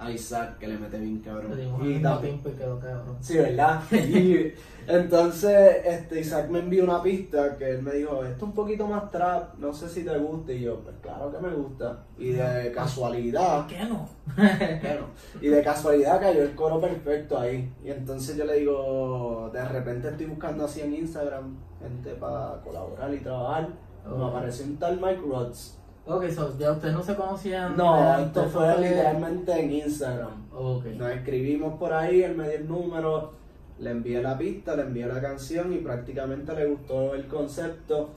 a 0.01 0.11
Isaac 0.11 0.57
que 0.57 0.67
le 0.67 0.77
mete 0.77 0.97
bien 0.99 1.19
cabrón. 1.19 1.55
Le 1.55 1.61
dimos 1.63 1.79
Y 1.85 2.01
también- 2.01 2.41
tiempo 2.41 2.49
y 2.49 2.53
quedó 2.53 2.79
cabrón. 2.79 3.17
Sí, 3.21 3.37
¿verdad? 3.37 3.81
Y 3.91 4.53
entonces 4.87 5.77
este, 5.85 6.19
Isaac 6.21 6.49
me 6.49 6.59
envió 6.59 6.83
una 6.83 7.03
pista 7.03 7.55
que 7.57 7.69
él 7.69 7.83
me 7.83 7.93
dijo, 7.93 8.23
esto 8.23 8.35
es 8.37 8.41
un 8.43 8.53
poquito 8.53 8.87
más 8.87 9.11
trap, 9.11 9.57
no 9.59 9.71
sé 9.71 9.87
si 9.87 10.03
te 10.03 10.17
gusta. 10.17 10.51
Y 10.53 10.61
yo, 10.61 10.79
pues 10.79 10.95
claro 11.01 11.31
que 11.31 11.37
me 11.39 11.53
gusta. 11.53 12.03
Y 12.17 12.29
de 12.31 12.71
casualidad, 12.73 13.59
¿Por 13.59 13.67
qué 13.77 13.83
no? 13.85 14.09
bueno, 14.35 15.05
y 15.39 15.47
de 15.49 15.61
casualidad 15.63 16.19
cayó 16.19 16.43
el 16.43 16.55
coro 16.55 16.81
perfecto 16.81 17.39
ahí. 17.39 17.71
Y 17.83 17.91
entonces 17.91 18.35
yo 18.37 18.45
le 18.45 18.55
digo, 18.59 19.49
de 19.53 19.63
repente 19.67 20.09
estoy 20.09 20.25
buscando 20.25 20.65
así 20.65 20.81
en 20.81 20.95
Instagram 20.95 21.55
gente 21.79 22.11
para 22.15 22.59
colaborar 22.63 23.13
y 23.13 23.19
trabajar. 23.19 23.69
Me 24.03 24.13
Oh. 24.13 24.25
apareció 24.25 24.65
un 24.65 24.77
tal 24.77 24.99
Mike 24.99 25.21
Rods. 25.29 25.77
Ok, 26.05 26.29
so, 26.29 26.57
ya 26.57 26.71
ustedes 26.71 26.93
no 26.93 27.03
se 27.03 27.15
conocían. 27.15 27.77
No, 27.77 28.17
de 28.17 28.23
esto 28.23 28.45
fue 28.49 28.77
literalmente 28.79 29.51
en 29.59 29.71
Instagram. 29.71 30.47
Ok. 30.53 30.85
Nos 30.97 31.11
escribimos 31.11 31.77
por 31.79 31.93
ahí, 31.93 32.23
él 32.23 32.35
me 32.35 32.49
dio 32.49 32.57
el 32.57 32.67
número, 32.67 33.31
le 33.79 33.91
envié 33.91 34.21
la 34.21 34.37
pista, 34.37 34.75
le 34.75 34.81
envié 34.83 35.05
la 35.05 35.21
canción 35.21 35.71
y 35.73 35.77
prácticamente 35.77 36.53
le 36.55 36.65
gustó 36.65 37.13
el 37.13 37.27
concepto. 37.27 38.09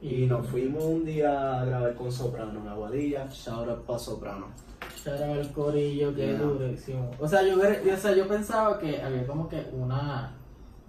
Y 0.00 0.26
nos 0.26 0.46
fuimos 0.48 0.82
un 0.84 1.04
día 1.04 1.60
a 1.60 1.64
grabar 1.64 1.94
con 1.94 2.10
Soprano 2.10 2.60
en 2.60 2.66
Aguadilla. 2.68 3.28
Shout 3.30 3.68
out 3.68 3.84
pa' 3.86 3.98
Soprano. 3.98 4.46
Era 5.06 5.32
el 5.32 5.50
corillo, 5.52 6.14
que 6.14 6.26
Yeah. 6.28 6.38
durísimo. 6.38 7.10
O 7.20 7.26
sea, 7.28 7.42
yo- 7.42 7.56
o 7.58 7.96
sea, 7.96 8.12
yo 8.14 8.26
pensaba 8.28 8.78
que 8.78 9.00
había 9.00 9.24
como 9.26 9.48
que 9.48 9.64
una. 9.72 10.32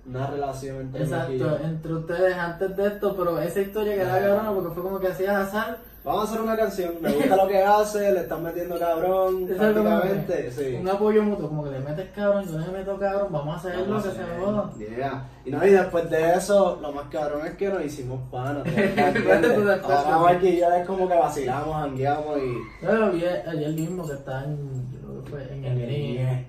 Una 0.06 0.28
relación 0.28 0.82
entre 0.82 1.04
Exacto, 1.04 1.32
yo. 1.34 1.58
entre 1.64 1.94
ustedes 1.94 2.36
antes 2.38 2.76
de 2.76 2.88
esto, 2.88 3.16
pero 3.16 3.40
esa 3.40 3.62
historia 3.62 3.96
quedaba 3.96 4.20
Yeah. 4.20 4.28
cabrona 4.30 4.52
porque 4.54 4.74
fue 4.74 4.84
como 4.84 5.00
que 5.00 5.08
hacías 5.08 5.36
azar. 5.48 5.78
Vamos 6.04 6.26
a 6.26 6.28
hacer 6.34 6.42
una 6.42 6.58
canción, 6.58 6.96
me 7.00 7.10
gusta 7.14 7.38
lo 7.38 7.48
que 7.48 7.64
hace, 7.64 8.12
le 8.12 8.20
están 8.20 8.44
metiendo 8.44 8.78
cabrón, 8.78 9.48
prácticamente, 9.58 10.34
que 10.44 10.52
sí. 10.52 10.78
Un 10.82 10.90
apoyo 10.90 11.24
mutuo, 11.24 11.48
como 11.48 11.64
que 11.64 11.70
le 11.72 11.80
metes 11.80 12.10
cabrón, 12.14 12.44
yo 12.46 12.60
le 12.60 12.68
meto 12.68 13.00
cabrón, 13.00 13.28
vamos 13.32 13.56
a 13.56 13.58
hacerlo, 13.60 13.86
Vamos 13.86 14.04
que 14.04 14.10
a 14.10 14.12
se 14.14 14.22
hacer, 14.22 14.40
joda. 14.44 14.70
yeah. 14.78 15.30
Y 15.46 15.52
no, 15.52 15.66
y 15.66 15.70
después 15.70 16.10
de 16.10 16.34
eso, 16.34 16.80
lo 16.82 16.92
más 16.92 17.06
cabrón 17.10 17.46
es 17.48 17.54
que 17.56 17.70
nos 17.70 17.86
hicimos 17.86 18.20
panas. 18.30 18.68
Ahora 18.68 19.42
tú. 19.42 20.26
Mike 20.28 20.50
y 20.50 20.60
yo 20.60 20.74
es 20.74 20.86
como 20.86 21.08
que 21.08 21.16
vacilamos, 21.16 21.74
jangueamos 21.76 22.38
y... 22.40 22.58
Pero 22.82 23.12
vi 23.14 23.24
ayer 23.26 23.72
mismo 23.72 24.06
que 24.06 24.14
está 24.14 24.44
en. 24.44 24.58
Yo 24.92 25.00
creo 25.08 25.24
que 25.24 25.30
fue 25.30 25.54
en 25.54 25.64
el 25.66 25.78
NIE. 25.88 26.48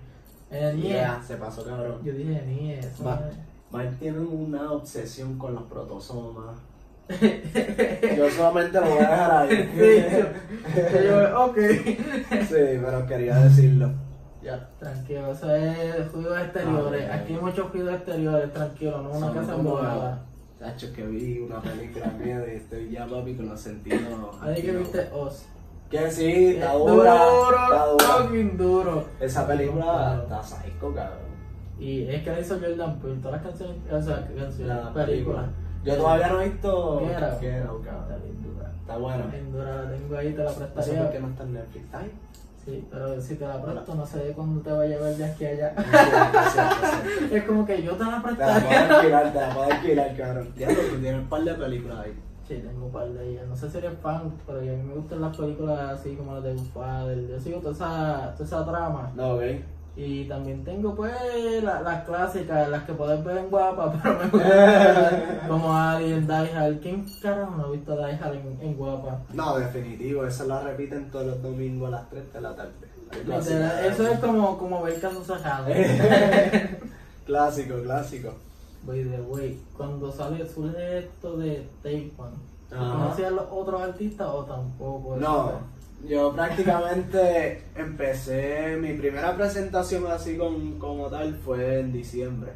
En 0.55 0.64
el 0.64 0.77
NIE. 0.77 0.88
Yeah, 0.88 1.21
se 1.27 1.37
pasó 1.37 1.64
cabrón. 1.64 2.01
Yo 2.05 2.12
dije 2.12 2.43
NIE, 2.47 2.79
eso 2.79 3.05
Va. 3.05 3.21
es- 3.29 3.37
Mike 3.73 3.97
tiene 3.99 4.19
una 4.21 4.71
obsesión 4.71 5.37
con 5.37 5.55
los 5.55 5.64
protozomas. 5.64 6.57
Yo 8.17 8.31
solamente 8.31 8.81
lo 8.81 8.87
voy 8.88 8.99
a 8.99 9.11
dejar 9.11 9.33
ahí. 9.33 9.71
Sí, 10.75 11.07
yo, 11.07 11.21
yo, 11.23 11.45
ok. 11.45 11.57
Sí, 12.49 12.81
pero 12.83 13.07
quería 13.07 13.37
decirlo. 13.40 13.90
Ya, 14.43 14.69
tranquilo, 14.79 15.33
eso 15.33 15.55
es 15.55 16.12
ruidos 16.12 16.38
exteriores. 16.40 17.09
Ah, 17.11 17.14
Aquí 17.17 17.35
hay 17.35 17.40
muchos 17.40 17.73
ruidos 17.73 17.95
exteriores, 17.95 18.53
tranquilo, 18.53 19.03
no 19.03 19.11
una 19.11 19.33
casa 19.33 19.55
embrujada. 19.55 20.23
Tacho, 20.59 20.93
que 20.95 21.07
vi 21.07 21.40
una 21.40 21.61
película 21.61 22.07
mía 22.23 22.38
de 22.40 22.57
estoy 22.57 22.90
ya 22.90 23.07
papi 23.07 23.35
con 23.35 23.49
los 23.49 23.61
sentidos. 23.61 24.01
Ahí 24.40 24.62
que 24.62 24.73
viste 24.73 25.09
Oz. 25.12 25.47
Que 25.90 26.11
sí, 26.11 26.55
está 26.57 26.75
Eh, 26.75 26.79
dura. 26.79 27.14
Está 27.14 27.27
duro, 27.27 27.92
dura. 27.92 28.07
fucking 28.07 28.57
duro. 28.57 29.05
Esa 29.20 29.47
película 29.47 30.20
está 30.23 30.42
psycho, 30.42 30.94
cabrón. 30.94 31.35
Y 31.79 32.09
es 32.09 32.23
que 32.23 32.31
la 32.31 32.40
hizo 32.40 32.59
Jordan 32.59 32.99
Peele, 33.01 33.16
todas 33.20 33.33
las 33.33 33.42
canciones, 33.51 33.77
o 33.92 34.03
sea, 34.03 34.27
canciones, 34.27 34.59
La 34.61 34.92
película. 34.92 35.44
Yo 35.85 35.97
todavía 35.97 36.29
no 36.29 36.40
he 36.40 36.49
visto 36.49 36.70
Out. 36.70 37.40
Get 37.40 37.66
Out, 37.66 37.81
Está 37.85 37.92
cabrón. 37.92 38.23
bien 38.25 38.42
dura. 38.42 38.70
Está 38.81 38.97
buena. 38.97 39.27
Bien 39.27 39.53
dura, 39.53 39.83
la 39.83 39.90
tengo 39.90 40.16
ahí, 40.16 40.33
te 40.33 40.42
la 40.44 40.51
prestaría. 40.53 41.03
por 41.03 41.12
qué 41.12 41.20
no 41.20 41.29
está 41.29 41.42
en 41.42 41.53
Netflix. 41.53 41.85
Está 41.85 41.99
ahí. 41.99 42.12
Sí, 42.64 42.88
pero 42.90 43.20
si 43.20 43.35
te 43.35 43.47
la 43.47 43.61
presto, 43.62 43.94
no 43.94 44.07
sé 44.07 44.33
cuándo 44.35 44.61
te 44.62 44.70
vaya 44.73 44.97
a 44.97 45.01
ver 45.01 45.16
de 45.16 45.25
aquí 45.27 45.44
a 45.44 45.49
allá. 45.51 45.75
Es 47.31 47.44
como 47.44 47.66
que 47.66 47.83
yo 47.83 47.92
te 47.92 48.05
la 48.05 48.07
Te 48.07 48.14
la 48.14 48.23
puedo 48.23 48.37
prestaría. 48.37 48.97
alquilar, 48.97 49.33
te 49.35 49.40
la 49.40 49.49
puedo 49.55 49.70
alquilar, 49.70 50.16
cabrón. 50.16 50.49
Tienes 50.57 51.14
un 51.20 51.29
par 51.29 51.42
de 51.42 51.55
películas 51.55 51.99
ahí. 51.99 52.14
Sí, 52.46 52.57
tengo 52.57 52.87
un 52.87 52.92
par 52.92 53.09
de 53.09 53.30
ellas. 53.30 53.46
No 53.48 53.57
sé 53.57 53.70
si 53.70 53.78
eres 53.78 53.98
fan, 54.02 54.33
pero 54.46 54.59
a 54.59 54.62
mí 54.62 54.68
me 54.83 54.94
gustan 54.94 55.20
las 55.22 55.37
películas 55.37 55.98
así 56.00 56.14
como 56.14 56.35
las 56.35 56.44
de 56.44 56.54
Godfather. 56.54 57.26
Yo 57.28 57.40
sigo 57.40 57.59
toda 57.61 57.72
esa, 57.72 58.33
toda 58.35 58.44
esa 58.44 58.64
trama. 58.70 59.11
No, 59.16 59.35
ok. 59.37 59.42
Y 59.96 60.24
también 60.24 60.64
tengo 60.64 60.92
pues 60.94 61.12
la- 61.62 61.80
las 61.80 62.02
clásicas, 62.04 62.68
las 62.68 62.83
que 62.83 62.92
puedes 62.94 63.22
ver 63.24 63.38
en 63.38 63.48
guapa, 63.48 63.92
pero 64.02 64.18
me 64.18 64.26
gustan 64.28 65.38
como 65.48 65.72
Alien, 65.74 66.26
Die 66.26 66.35
Hard. 66.52 66.80
¿Quién 66.80 67.07
carajo 67.22 67.54
no 67.57 67.64
ha 67.66 67.70
visto 67.70 67.96
Die 67.96 68.12
Hard 68.20 68.35
en, 68.35 68.59
en 68.61 68.74
guapa? 68.76 69.20
No, 69.33 69.57
definitivo, 69.59 70.26
eso 70.26 70.44
la 70.46 70.61
repiten 70.62 71.11
todos 71.11 71.26
los 71.26 71.42
domingos 71.42 71.88
a 71.88 71.90
las 71.92 72.11
3 72.11 72.33
de 72.33 72.40
la 72.40 72.54
tarde. 72.57 72.72
Literal, 73.24 73.85
eso 73.87 74.09
es 74.09 74.18
como, 74.18 74.59
como 74.59 74.83
ver 74.83 75.00
casos 75.00 75.26
sacados. 75.28 75.68
Clásico, 77.26 77.76
clásico. 77.83 78.35
By 78.87 79.03
the 79.05 79.23
way, 79.23 79.61
cuando 79.77 80.12
sale 80.12 80.47
surge 80.47 80.99
esto 80.99 81.37
de 81.37 81.66
Take 81.83 82.12
One, 82.18 82.37
¿tú 82.68 82.75
Ajá. 82.77 82.92
¿conocías 82.92 83.33
los 83.33 83.47
otros 83.51 83.81
artistas 83.81 84.29
o 84.29 84.44
tampoco? 84.44 85.16
No, 85.16 85.53
yo 86.07 86.33
prácticamente 86.35 87.62
empecé, 87.75 88.77
mi 88.81 88.92
primera 88.94 89.35
presentación 89.37 90.07
así 90.07 90.37
con, 90.37 90.79
como 90.79 91.09
tal 91.09 91.35
fue 91.35 91.81
en 91.81 91.92
diciembre, 91.92 92.53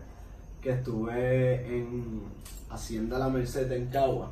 que 0.61 0.71
estuve 0.71 1.67
en 1.67 2.23
Hacienda 2.71 3.19
La 3.19 3.29
Merced 3.29 3.71
en 3.73 3.87
Cagua, 3.87 4.31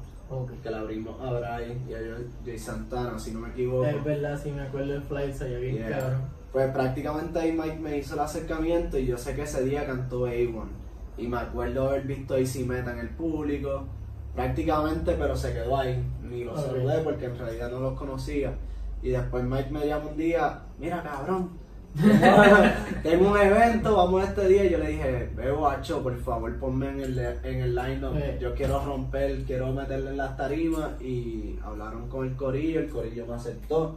que 0.62 0.70
la 0.70 0.80
abrimos 0.80 1.18
a 1.20 1.32
Bray 1.32 1.80
y 1.88 1.94
a 1.94 1.98
Jay 2.44 2.58
Santana, 2.58 3.18
si 3.18 3.30
no 3.30 3.40
me 3.40 3.48
equivoco. 3.50 3.86
Es 3.86 4.04
verdad, 4.04 4.38
si 4.42 4.50
me 4.50 4.62
acuerdo 4.62 4.94
el 4.96 5.02
flight, 5.02 5.32
se 5.32 5.56
bien 5.58 5.76
Yeah. 5.76 5.88
cabrón. 5.98 6.20
Pues 6.52 6.70
prácticamente 6.72 7.38
ahí 7.38 7.52
Mike 7.52 7.78
me 7.80 7.98
hizo 7.98 8.14
el 8.14 8.20
acercamiento 8.20 8.98
y 8.98 9.06
yo 9.06 9.18
sé 9.18 9.34
que 9.34 9.42
ese 9.42 9.62
día 9.64 9.86
cantó 9.86 10.26
A1. 10.26 10.64
Y 11.18 11.26
me 11.28 11.38
acuerdo 11.38 11.88
haber 11.88 12.02
visto 12.02 12.34
a 12.34 12.38
Easy 12.38 12.64
Meta 12.64 12.92
en 12.92 12.98
el 12.98 13.10
público, 13.10 13.84
prácticamente, 14.34 15.14
pero 15.18 15.34
se 15.36 15.52
quedó 15.52 15.78
ahí. 15.78 16.02
Ni 16.22 16.44
lo 16.44 16.52
Ok. 16.52 16.58
saludé 16.66 16.98
porque 17.02 17.26
en 17.26 17.38
realidad 17.38 17.70
no 17.70 17.80
los 17.80 17.98
conocía. 17.98 18.52
Y 19.02 19.10
después 19.10 19.44
Mike 19.44 19.70
me 19.70 19.86
llama 19.86 20.06
un 20.10 20.16
día, 20.16 20.62
mira 20.78 21.02
cabrón, 21.02 21.50
tengo 23.02 23.30
un 23.32 23.38
evento, 23.38 23.96
vamos 23.96 24.24
este 24.24 24.48
día. 24.48 24.64
Y 24.66 24.70
yo 24.70 24.78
le 24.78 24.88
dije, 24.88 25.30
ve 25.34 25.50
guacho, 25.50 26.02
por 26.02 26.16
favor 26.18 26.54
ponme 26.58 26.88
en 26.90 27.00
el, 27.00 27.18
en 27.18 27.60
el 27.62 27.74
line-up. 27.74 28.14
Sí. 28.14 28.38
Yo 28.40 28.54
quiero 28.54 28.84
romper, 28.84 29.44
quiero 29.44 29.72
meterle 29.72 30.10
en 30.10 30.16
las 30.18 30.36
tarimas. 30.36 31.00
Y 31.00 31.58
hablaron 31.64 32.08
con 32.08 32.26
el 32.26 32.34
corillo, 32.36 32.80
el 32.80 32.90
corillo 32.90 33.26
me 33.26 33.34
aceptó. 33.34 33.96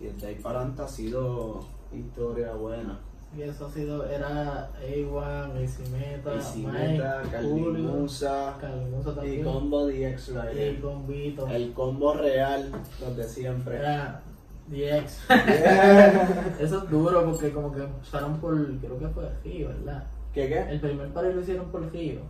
Y 0.00 0.06
desde 0.06 0.28
ahí 0.28 0.34
para 0.36 0.60
adelante 0.60 0.82
ha 0.82 0.88
sido 0.88 1.60
historia 1.92 2.52
buena. 2.52 2.98
Y 3.36 3.42
eso 3.42 3.66
ha 3.66 3.70
sido, 3.70 4.08
era 4.08 4.70
A1, 4.80 5.60
Easy 5.60 5.82
Meta, 5.90 6.34
Easy 6.34 6.64
Mike, 6.64 6.78
Meta, 6.78 7.22
Julio, 7.42 7.88
Calvimusa 7.90 8.56
Calvimusa 8.60 9.26
y 9.26 9.42
combo 9.42 9.86
DX 9.86 10.32
con 10.80 11.06
Vito. 11.06 11.48
El 11.48 11.72
combo 11.72 12.14
real, 12.14 12.70
los 13.00 13.16
de 13.16 13.24
siempre. 13.24 13.78
Era 13.78 14.22
DX. 14.68 15.28
Yeah. 15.28 16.54
Eso 16.60 16.84
es 16.84 16.90
duro 16.90 17.24
porque 17.24 17.50
como 17.50 17.72
que 17.72 17.82
usaron 18.00 18.38
por, 18.38 18.54
creo 18.78 18.98
que 18.98 19.08
fue 19.08 19.28
Río, 19.42 19.68
¿verdad? 19.68 20.04
¿Qué 20.32 20.48
qué? 20.48 20.60
El 20.70 20.80
primer 20.80 21.08
party 21.08 21.32
lo 21.32 21.40
hicieron 21.40 21.66
por 21.70 21.92
Río. 21.92 22.20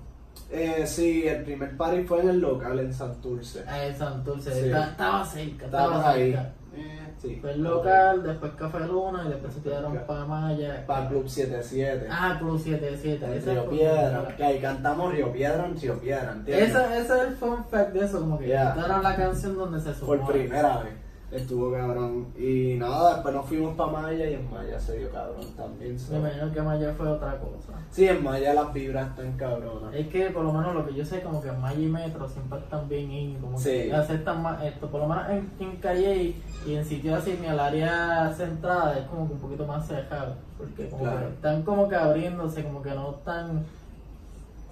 Eh, 0.50 0.84
sí, 0.86 1.26
el 1.26 1.44
primer 1.44 1.76
party 1.76 2.02
fue 2.04 2.20
en 2.22 2.30
el 2.30 2.40
local 2.40 2.78
en 2.78 2.92
Santurce. 2.92 3.64
Ah, 3.66 3.86
en 3.86 3.96
Santurce. 3.96 4.52
Sí. 4.52 4.66
Estaba 4.66 5.24
cerca, 5.24 5.66
estaba 5.66 6.10
ahí. 6.10 6.36
Eh, 6.76 7.00
sí. 7.20 7.38
Fue 7.40 7.52
el 7.52 7.62
local, 7.62 8.22
después 8.22 8.52
Café 8.52 8.80
Luna 8.80 9.24
y 9.26 9.28
después 9.30 9.54
se 9.54 9.60
tiraron 9.60 9.96
para 10.06 10.24
Maya. 10.24 10.84
Para 10.87 11.08
Club 11.08 11.28
77. 11.28 12.06
Ah, 12.10 12.37
Club 12.38 12.58
77. 12.58 13.24
en 13.24 13.32
ese 13.32 13.50
Río 13.52 13.70
Piedra. 13.70 14.34
Que 14.37 14.44
ahí 14.44 14.60
cantamos 14.60 15.12
Río 15.12 15.32
Piedra 15.32 15.66
en 15.66 15.80
Río 15.80 15.98
Piedra, 15.98 16.32
¿entiendes? 16.32 16.68
Ese, 16.70 16.98
ese 16.98 17.16
es 17.16 17.28
el 17.28 17.37
fun 17.37 17.64
fact 17.70 17.92
de 17.92 18.04
eso, 18.04 18.20
como 18.20 18.38
que 18.38 18.46
Yeah. 18.46 18.74
cantaron 18.74 19.02
la 19.02 19.16
canción 19.16 19.56
donde 19.56 19.80
se 19.80 19.94
sumó. 19.94 20.06
Por 20.16 20.32
primera 20.32 20.78
vez. 20.78 20.92
Estuvo 21.35 21.73
cabrón. 21.73 22.27
Y 22.38 22.77
nada, 22.79 23.14
después 23.14 23.35
nos 23.35 23.47
fuimos 23.47 23.77
para 23.77 23.90
Maya 23.92 24.31
y 24.31 24.35
en 24.35 24.51
Maya 24.51 24.79
se 24.79 24.99
dio 24.99 25.11
cabrón 25.11 25.44
también. 25.57 25.99
so. 25.99 26.12
Me 26.12 26.18
imagino 26.20 26.53
que 26.53 26.62
Maya 26.62 26.94
fue 26.97 27.09
otra 27.09 27.38
cosa. 27.38 27.73
Sí, 27.90 28.07
en 28.09 28.23
Maya 28.23 28.55
las 28.55 28.73
vibras 28.73 29.09
están 29.11 29.33
cabronas. 29.37 29.92
Es 29.94 30.09
que 30.09 30.31
por 30.31 30.44
lo 30.44 30.53
menos 30.53 30.75
lo 30.75 30.87
que 30.87 30.94
yo 30.94 31.05
sé, 31.05 31.23
como 31.23 31.42
que 31.42 31.51
Maya 31.53 31.81
y 31.81 31.87
Metro 31.87 32.29
siempre 32.29 32.59
están 32.61 32.88
bien 32.88 33.11
in, 33.11 33.38
como 33.40 33.59
Sí. 33.59 33.70
que 33.70 33.94
aceptan 33.94 34.42
más 34.42 34.62
esto, 34.62 34.88
por 34.88 35.01
lo 35.01 35.09
menos 35.09 35.29
en, 35.31 35.51
en 35.59 35.77
Calle 35.77 36.35
y 36.66 36.75
en 36.75 36.85
sitios 36.85 37.18
así, 37.20 37.33
en 37.33 37.44
el 37.44 37.59
área 37.59 38.33
centrada, 38.37 38.99
es 38.99 39.07
como 39.07 39.27
que 39.27 39.35
un 39.35 39.40
poquito 39.40 39.66
más 39.66 39.87
cerrado, 39.87 40.35
porque 40.57 40.88
como 40.88 41.03
Claro. 41.03 41.20
que 41.29 41.35
están 41.35 41.62
como 41.62 41.88
que 41.88 41.97
abriéndose, 41.97 42.62
como 42.62 42.81
que 42.83 42.90
no 42.90 43.11
están, 43.11 43.64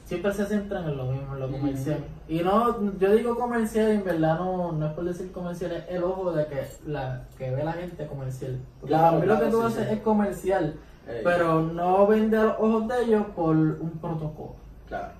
siempre 0.05 0.33
se 0.33 0.47
centran 0.47 0.89
en 0.89 0.97
lo 0.97 1.07
mismo, 1.07 1.35
en 1.35 1.41
lo 1.41 1.51
comercial. 1.51 1.99
Y 2.29 2.41
no, 2.41 2.99
yo 2.99 3.13
digo 3.15 3.37
comercial, 3.37 3.91
en 3.91 4.05
verdad 4.05 4.39
no, 4.39 4.73
no 4.73 4.87
es 4.87 4.93
por 4.93 5.05
decir 5.05 5.33
comercial, 5.33 5.73
es 5.73 5.85
el 5.89 6.05
ojo 6.05 6.33
de 6.33 6.47
que 6.47 6.67
la 6.87 7.25
que 7.39 7.51
ve 7.51 7.65
la 7.65 7.73
gente 7.73 8.07
comercial. 8.07 8.59
Porque 8.81 8.95
Claro, 8.95 9.19
para 9.19 9.21
mí 9.21 9.27
lo 9.27 9.41
que 9.41 9.51
tú 9.51 9.61
sí, 9.61 9.67
haces 9.67 9.89
sí. 9.89 9.95
es 9.95 10.01
comercial, 10.01 10.75
pero 11.25 11.63
no 11.63 12.07
vende 12.07 12.37
a 12.37 12.45
los 12.45 12.57
ojos 12.59 12.89
de 12.89 13.03
ellos 13.05 13.27
por 13.35 13.57
un 13.57 13.99
protocolo. 14.01 14.55
Claro. 14.89 15.13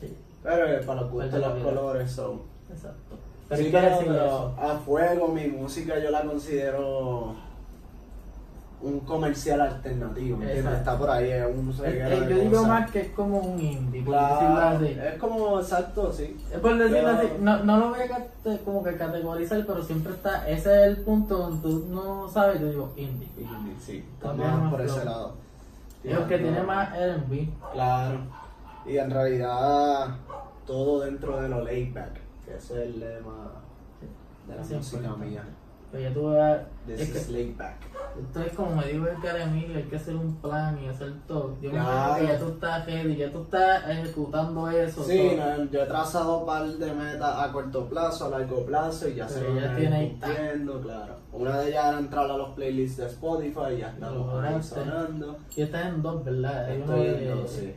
Sí. 0.00 0.16
Pero 0.42 0.66
eh, 0.66 0.80
para 0.84 1.00
los 1.02 1.10
gustos 1.10 1.40
los 1.40 1.62
colores 1.62 2.10
son. 2.10 2.42
Exacto. 2.70 3.16
Pero 3.48 3.62
Sí, 3.62 3.68
pero, 3.70 3.98
pero 4.06 4.54
a 4.58 4.78
fuego 4.78 5.28
mi 5.28 5.46
música 5.48 5.98
yo 5.98 6.10
la 6.10 6.22
considero 6.22 7.34
un 8.82 9.00
comercial 9.00 9.60
alternativo, 9.62 10.42
¿entiendes? 10.42 10.74
Está 10.78 10.98
por 10.98 11.08
ahí, 11.08 11.30
es 11.30 11.46
un 11.46 11.70
Es- 11.70 11.78
reguero 11.78 12.20
de 12.20 12.28
yo 12.30 12.36
digo 12.40 12.50
cosas. 12.50 12.68
más 12.68 12.90
que 12.90 13.00
es 13.00 13.08
como 13.12 13.38
un 13.38 13.58
indie, 13.60 14.02
por 14.02 14.14
decirlo 14.14 14.60
así. 14.60 14.98
es 15.14 15.14
como 15.18 15.58
exacto, 15.60 16.12
sí. 16.12 16.36
Es 16.52 16.58
por 16.58 16.76
decirlo 16.76 16.98
Pero- 17.04 17.18
así, 17.18 17.28
no, 17.40 17.64
no 17.64 17.78
lo 17.78 17.88
voy 17.90 18.00
a 18.00 18.58
como 18.64 18.84
que 18.84 18.96
categorizar, 18.96 19.64
pero 19.66 19.82
siempre 19.82 20.12
está, 20.12 20.46
ese 20.48 20.82
es 20.82 20.88
el 20.98 21.04
punto 21.04 21.38
donde 21.38 21.62
tú 21.62 21.86
no 21.88 22.28
sabes, 22.28 22.60
yo 22.60 22.68
digo 22.68 22.92
indie. 22.96 23.28
Y- 23.38 23.80
Sí, 23.80 24.04
También 24.20 24.50
más 24.60 24.70
por 24.70 24.80
ese 24.82 25.04
lado. 25.04 25.34
Es 26.02 26.18
que 26.18 26.38
tiene 26.38 26.62
más 26.62 26.94
R&B. 26.94 27.48
Claro. 27.72 28.18
Y 28.86 28.98
en 28.98 29.10
realidad 29.10 30.08
todo 30.66 31.00
dentro 31.00 31.40
de 31.40 31.48
lo 31.48 31.62
laid 31.64 31.94
back, 31.94 32.20
que 32.44 32.54
ese 32.56 32.74
es 32.74 32.94
el 32.94 33.00
lema 33.00 33.52
de 34.46 34.54
la 34.56 34.60
es 34.62 34.70
música 34.70 35.16
mía. 35.16 35.42
Pero 35.90 36.02
ya 36.02 36.12
tú 36.14 36.24
vas, 36.34 36.58
This 36.86 37.00
es 37.00 37.08
is 37.16 37.26
que 37.26 37.32
laid 37.32 37.56
back. 37.56 37.76
esto 38.20 38.40
es 38.42 38.52
como 38.52 38.76
me 38.76 38.86
dijo 38.86 39.06
el 39.08 39.20
Karemil, 39.20 39.74
hay 39.74 39.82
que 39.84 39.96
hacer 39.96 40.14
un 40.16 40.36
plan 40.36 40.78
y 40.82 40.88
hacer 40.88 41.12
todo. 41.26 41.56
Yo 41.60 41.70
me 41.70 41.78
Claro. 41.78 41.92
imagino 41.92 42.16
que 42.26 42.32
ya 42.32 42.38
tú 42.38 42.48
estás 42.52 42.86
ready, 42.86 43.16
ya 43.16 43.32
tú 43.32 43.42
estás 43.42 43.88
ejecutando 43.90 44.70
eso. 44.70 45.02
Sí, 45.04 45.32
no, 45.36 45.64
yo 45.70 45.82
he 45.82 45.86
trazado 45.86 46.38
un 46.40 46.46
par 46.46 46.66
de 46.66 46.92
metas 46.92 47.36
a 47.38 47.50
corto 47.52 47.88
plazo, 47.88 48.26
a 48.26 48.28
largo 48.38 48.64
plazo 48.66 49.08
y 49.08 49.14
ya 49.14 49.28
se 49.28 49.40
Pero 49.40 49.60
ya 49.60 49.74
tiene 49.76 50.18
cumpliendo, 50.20 50.80
claro. 50.82 51.14
Una 51.32 51.58
de 51.60 51.68
ellas 51.70 51.86
era 51.88 51.98
entrar 51.98 52.30
a 52.30 52.36
los 52.36 52.50
playlists 52.50 52.98
de 52.98 53.06
Spotify, 53.06 53.78
ya 53.78 53.88
estamos 53.88 54.66
sonando. 54.66 55.38
Y 55.56 55.62
estás 55.62 55.86
en 55.86 56.02
dos, 56.02 56.24
¿verdad? 56.24 56.70
Estoy 56.70 57.00
de- 57.06 57.30
en 57.32 57.38
dos, 57.40 57.50
sí. 57.50 57.74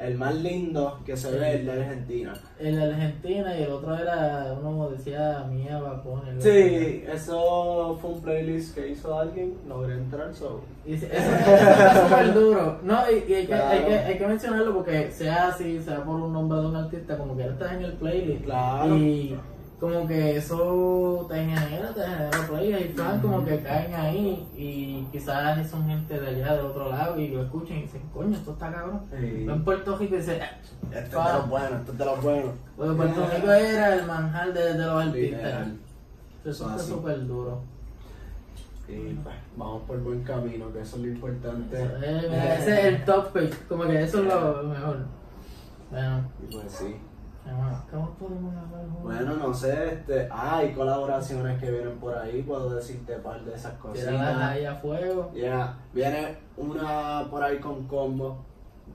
El 0.00 0.16
más 0.16 0.34
lindo 0.34 0.98
que 1.04 1.14
se 1.16 1.30
ve 1.30 1.50
es 1.50 1.60
el 1.60 1.66
de 1.66 1.72
Argentina. 1.72 2.34
El 2.58 2.76
de 2.76 2.84
Argentina 2.84 3.58
y 3.58 3.62
el 3.64 3.70
otro 3.70 3.96
era, 3.96 4.56
uno 4.58 4.88
decía 4.88 5.44
Mía 5.50 5.78
Bapone. 5.78 6.40
Sí, 6.40 7.04
eso 7.06 7.98
fue 8.00 8.10
un 8.10 8.20
playlist 8.22 8.74
que 8.74 8.88
hizo 8.88 9.18
alguien, 9.18 9.54
logré 9.68 9.94
entrar, 9.94 10.34
so. 10.34 10.62
Y 10.86 10.94
eso, 10.94 11.06
está 11.06 12.08
súper 12.08 12.32
duro. 12.32 12.78
No, 12.82 12.98
y, 13.10 13.30
y 13.30 13.34
hay, 13.34 13.46
que, 13.46 13.54
hay, 13.54 13.84
que, 13.84 13.98
hay 13.98 14.18
que 14.18 14.26
mencionarlo 14.26 14.74
porque 14.74 15.10
sea 15.10 15.48
así, 15.48 15.78
sea 15.80 16.02
por 16.02 16.16
un 16.16 16.32
nombre 16.32 16.60
de 16.60 16.66
un 16.66 16.76
artista, 16.76 17.18
como 17.18 17.36
que 17.36 17.44
estás 17.44 17.72
en 17.72 17.84
el 17.84 17.92
playlist. 17.92 18.44
Claro. 18.44 18.96
Y 18.96 19.36
como 19.80 20.06
que 20.06 20.36
eso 20.36 21.26
te 21.28 21.36
genera, 21.36 21.94
te 21.94 22.02
genera 22.02 22.30
playlist 22.48 22.90
y 22.90 22.92
fans 22.92 23.22
como 23.22 23.44
que 23.44 23.60
caen 23.60 23.94
ahí 23.94 24.46
y 24.54 25.06
quizás 25.10 25.68
son 25.70 25.86
gente 25.86 26.20
de 26.20 26.26
allá 26.28 26.56
del 26.56 26.66
otro 26.66 26.90
lado 26.90 27.18
y 27.18 27.28
lo 27.28 27.42
escuchan 27.44 27.78
y 27.78 27.82
dicen, 27.82 28.02
coño, 28.12 28.36
esto 28.36 28.52
está 28.52 28.70
cabrón. 28.70 29.00
Sí. 29.10 29.46
Va 29.46 29.54
en 29.54 29.64
Puerto 29.64 29.96
Rico 29.96 30.14
y 30.14 30.18
dicen, 30.18 30.40
"Ah, 30.42 30.58
Este 30.82 30.98
es 30.98 31.10
de 31.10 31.32
los 31.32 31.48
buenos, 31.48 31.80
este 31.80 31.92
es 31.92 31.98
de 31.98 32.04
los 32.04 32.22
buenos. 32.22 32.50
porque 32.76 32.94
Puerto 32.94 33.26
Rico 33.34 33.50
era 33.52 33.94
el 33.94 34.06
manjar 34.06 34.52
de, 34.52 34.72
de 34.74 34.86
los 34.86 35.04
artistas. 35.06 35.68
Eso 36.44 36.68
así. 36.68 36.88
súper 36.90 37.26
duro. 37.26 37.62
Y 38.88 39.14
pues, 39.14 39.34
vamos 39.56 39.82
por 39.86 39.98
buen 40.02 40.22
camino, 40.24 40.72
que 40.72 40.80
eso 40.80 40.96
es 40.96 41.02
lo 41.02 41.08
importante. 41.08 41.76
Eso 41.82 41.96
es- 41.96 42.30
mira, 42.30 42.54
ese 42.58 42.72
es 42.80 42.84
el 42.86 43.04
top 43.04 43.32
pick, 43.32 43.66
como 43.68 43.84
que 43.84 44.02
eso 44.02 44.18
es 44.18 44.24
lo 44.26 44.62
mejor. 44.64 44.96
Bueno, 45.90 46.30
Y 46.48 46.52
pues 46.54 46.72
sí. 46.72 46.96
Bueno, 47.44 47.84
¿cómo 47.90 48.10
podemos 48.14 48.54
hablar? 48.54 48.80
Julio? 48.92 49.00
Bueno, 49.02 49.36
no 49.48 49.54
sé, 49.54 49.88
este, 49.94 50.28
hay 50.30 50.72
colaboraciones 50.72 51.58
que 51.60 51.70
vienen 51.70 51.98
por 51.98 52.16
ahí, 52.16 52.42
puedo 52.42 52.74
decirte 52.74 53.16
un 53.16 53.22
par 53.22 53.40
de 53.44 53.54
esas 53.54 53.72
cositas. 53.74 54.12
ahí 54.38 54.64
a 54.64 54.74
fuego. 54.76 55.30
Ya, 55.34 55.76
viene 55.92 56.36
una 56.56 57.26
por 57.30 57.42
ahí 57.42 57.58
con 57.58 57.86
combo 57.86 58.38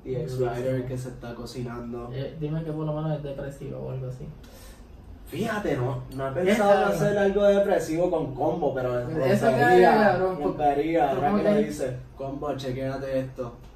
y 0.04 0.16
ex 0.16 0.38
Rider 0.38 0.86
que 0.86 0.98
se 0.98 1.10
está 1.10 1.34
cocinando. 1.34 2.10
Eh, 2.14 2.38
dime 2.40 2.64
que 2.64 2.72
por 2.72 2.86
lo 2.86 2.94
menos 2.94 3.18
es 3.18 3.24
depresivo 3.24 3.80
o 3.80 3.92
algo 3.92 4.08
así. 4.08 4.28
Fíjate, 5.28 5.76
no, 5.76 6.04
no 6.16 6.28
he 6.28 6.32
pensado 6.32 6.84
en 6.84 6.88
hacer 6.90 7.18
algo 7.18 7.44
depresivo 7.46 8.12
con 8.12 8.36
combo, 8.36 8.74
pero 8.76 8.94
rompería, 9.10 10.18
rompería, 10.18 11.16
como 11.16 11.38
que 11.38 11.44
lo 11.44 11.50
que- 11.56 11.64
dice, 11.64 11.98
combo, 12.16 12.56
chequéate 12.56 13.20
esto. 13.22 13.54
Piensa. 13.54 13.75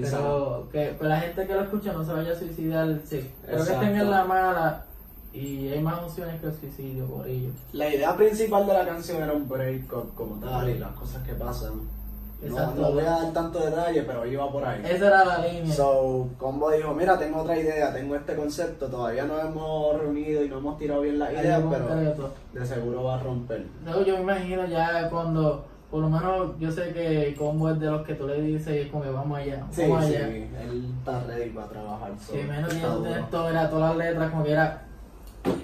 Pero 0.00 0.68
que 0.70 0.96
la 1.00 1.20
gente 1.20 1.46
que 1.46 1.54
lo 1.54 1.62
escucha 1.62 1.92
no 1.92 2.04
se 2.04 2.12
vaya 2.12 2.32
a 2.32 2.36
suicidar. 2.36 3.00
Sí. 3.04 3.30
Pero 3.44 3.64
que 3.64 3.72
estén 3.72 3.96
en 3.96 4.10
la 4.10 4.24
mala, 4.24 4.84
Y 5.32 5.68
hay 5.68 5.80
más 5.80 6.02
opciones 6.02 6.40
que 6.40 6.48
el 6.48 6.54
suicidio 6.54 7.06
por 7.06 7.26
ello. 7.26 7.50
La 7.72 7.88
idea 7.88 8.16
principal 8.16 8.66
de 8.66 8.72
la 8.72 8.84
canción 8.84 9.22
era 9.22 9.32
un 9.32 9.48
breakup 9.48 10.14
como 10.14 10.36
tal 10.40 10.68
y 10.68 10.78
las 10.78 10.90
cosas 10.92 11.22
que 11.24 11.34
pasan. 11.34 12.00
No, 12.42 12.72
voy 12.72 13.02
a 13.02 13.10
dar 13.10 13.32
tanto 13.32 13.58
detalle, 13.58 14.02
pero 14.02 14.24
iba 14.24 14.50
por 14.50 14.64
ahí. 14.64 14.80
Esa 14.84 15.08
era 15.08 15.24
la 15.26 15.46
línea. 15.46 15.74
So, 15.74 16.28
Combo 16.38 16.70
dijo, 16.70 16.94
mira, 16.94 17.18
tengo 17.18 17.42
otra 17.42 17.58
idea, 17.58 17.92
tengo 17.92 18.16
este 18.16 18.34
concepto, 18.34 18.86
todavía 18.86 19.24
no 19.24 19.38
hemos 19.38 20.00
reunido 20.00 20.42
y 20.42 20.48
no 20.48 20.58
hemos 20.58 20.78
tirado 20.78 21.02
bien 21.02 21.18
las 21.18 21.32
ideas, 21.32 21.62
pero 21.70 22.32
de 22.54 22.66
seguro 22.66 23.04
va 23.04 23.16
a 23.16 23.22
romper. 23.22 23.66
No, 23.84 24.02
yo 24.02 24.16
me 24.16 24.22
imagino 24.22 24.64
ya 24.66 25.10
cuando, 25.10 25.66
por 25.90 26.00
lo 26.02 26.08
menos 26.08 26.58
yo 26.58 26.70
sé 26.70 26.92
que 26.92 27.34
Combo 27.36 27.70
es 27.70 27.80
de 27.80 27.86
los 27.86 28.06
que 28.06 28.14
tú 28.14 28.26
le 28.28 28.40
dices 28.42 28.74
y 28.76 28.78
es 28.80 28.88
como 28.90 29.02
que 29.04 29.10
vamos 29.10 29.38
allá, 29.38 29.66
Sí, 29.70 29.82
vamos 29.82 30.06
sí, 30.06 30.14
allá. 30.16 30.28
él 30.28 30.84
está 30.98 31.24
ready 31.24 31.50
para 31.50 31.68
trabajar. 31.68 32.12
Que 32.30 32.44
menos 32.44 32.72
que 32.72 32.76
esto 32.78 33.48
era 33.48 33.68
todas 33.70 33.96
las 33.96 33.96
letras 33.96 34.30
como 34.30 34.44
que 34.44 34.52
era 34.52 34.82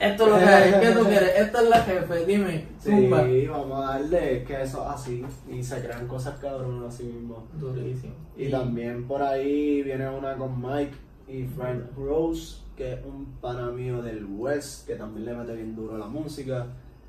esto 0.01 0.25
es 0.25 0.31
lo 0.33 0.39
que 0.39 0.45
hay, 0.45 0.81
¿qué 0.81 0.91
tú 0.99 1.05
quieres? 1.07 1.33
Esta 1.39 1.63
es 1.63 1.69
la 1.69 1.81
jefe, 1.83 2.25
dime, 2.27 2.65
zumba. 2.83 3.25
Sí, 3.27 3.47
vamos 3.47 3.85
a 3.85 3.91
darle, 3.93 4.39
es 4.39 4.47
que 4.47 4.63
eso 4.63 4.83
es 4.83 4.91
así, 4.95 5.23
y 5.51 5.63
se 5.63 5.83
crean 5.83 6.07
cosas 6.09 6.39
cabronas 6.39 6.95
así 6.95 7.05
mismo. 7.05 7.47
Durísimo. 7.61 8.15
Y 8.39 8.51
también 8.51 9.07
por 9.07 9.23
ahí 9.23 9.83
viene 9.83 10.09
una 10.09 10.35
con 10.37 10.61
Mike 10.63 10.95
y 11.29 11.45
Frank 11.45 11.83
Rose, 11.95 12.63
que 12.75 12.95
es 12.95 13.05
un 13.05 13.27
pana 13.43 13.71
mío 13.71 14.01
del 14.01 14.25
West, 14.25 14.87
que 14.87 14.95
también 14.95 15.27
le 15.27 15.35
mete 15.35 15.55
bien 15.55 15.77
duro 15.77 15.97
a 15.97 15.99
la 15.99 16.07
música. 16.07 16.67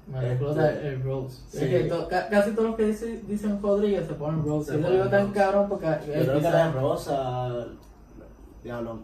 Me 0.08 0.18
Este- 0.20 0.32
explota 0.32 0.72
el 0.72 1.04
Rose. 1.04 1.38
Sí. 1.50 1.58
Es 1.58 1.70
que 1.70 1.80
to- 1.90 2.08
ca- 2.08 2.30
casi 2.30 2.52
todos 2.52 2.68
los 2.70 2.76
que 2.78 2.86
dicen, 2.86 3.28
dicen 3.28 3.62
Rodríguez 3.62 4.08
se 4.08 4.14
ponen 4.14 4.44
Rose. 4.46 4.72
Se 4.72 4.78
Yo 4.82 4.88
lo 4.88 4.94
digo 4.94 5.06
tan 5.10 5.28
Rose. 5.28 5.34
cabrón 5.40 5.70
porque 5.70 5.86
Yo 5.86 6.14
creo 6.14 6.26
que 6.26 6.38
quizás- 6.38 6.54
la 6.54 6.72
Rosa, 6.72 7.66
diablo, 8.64 9.00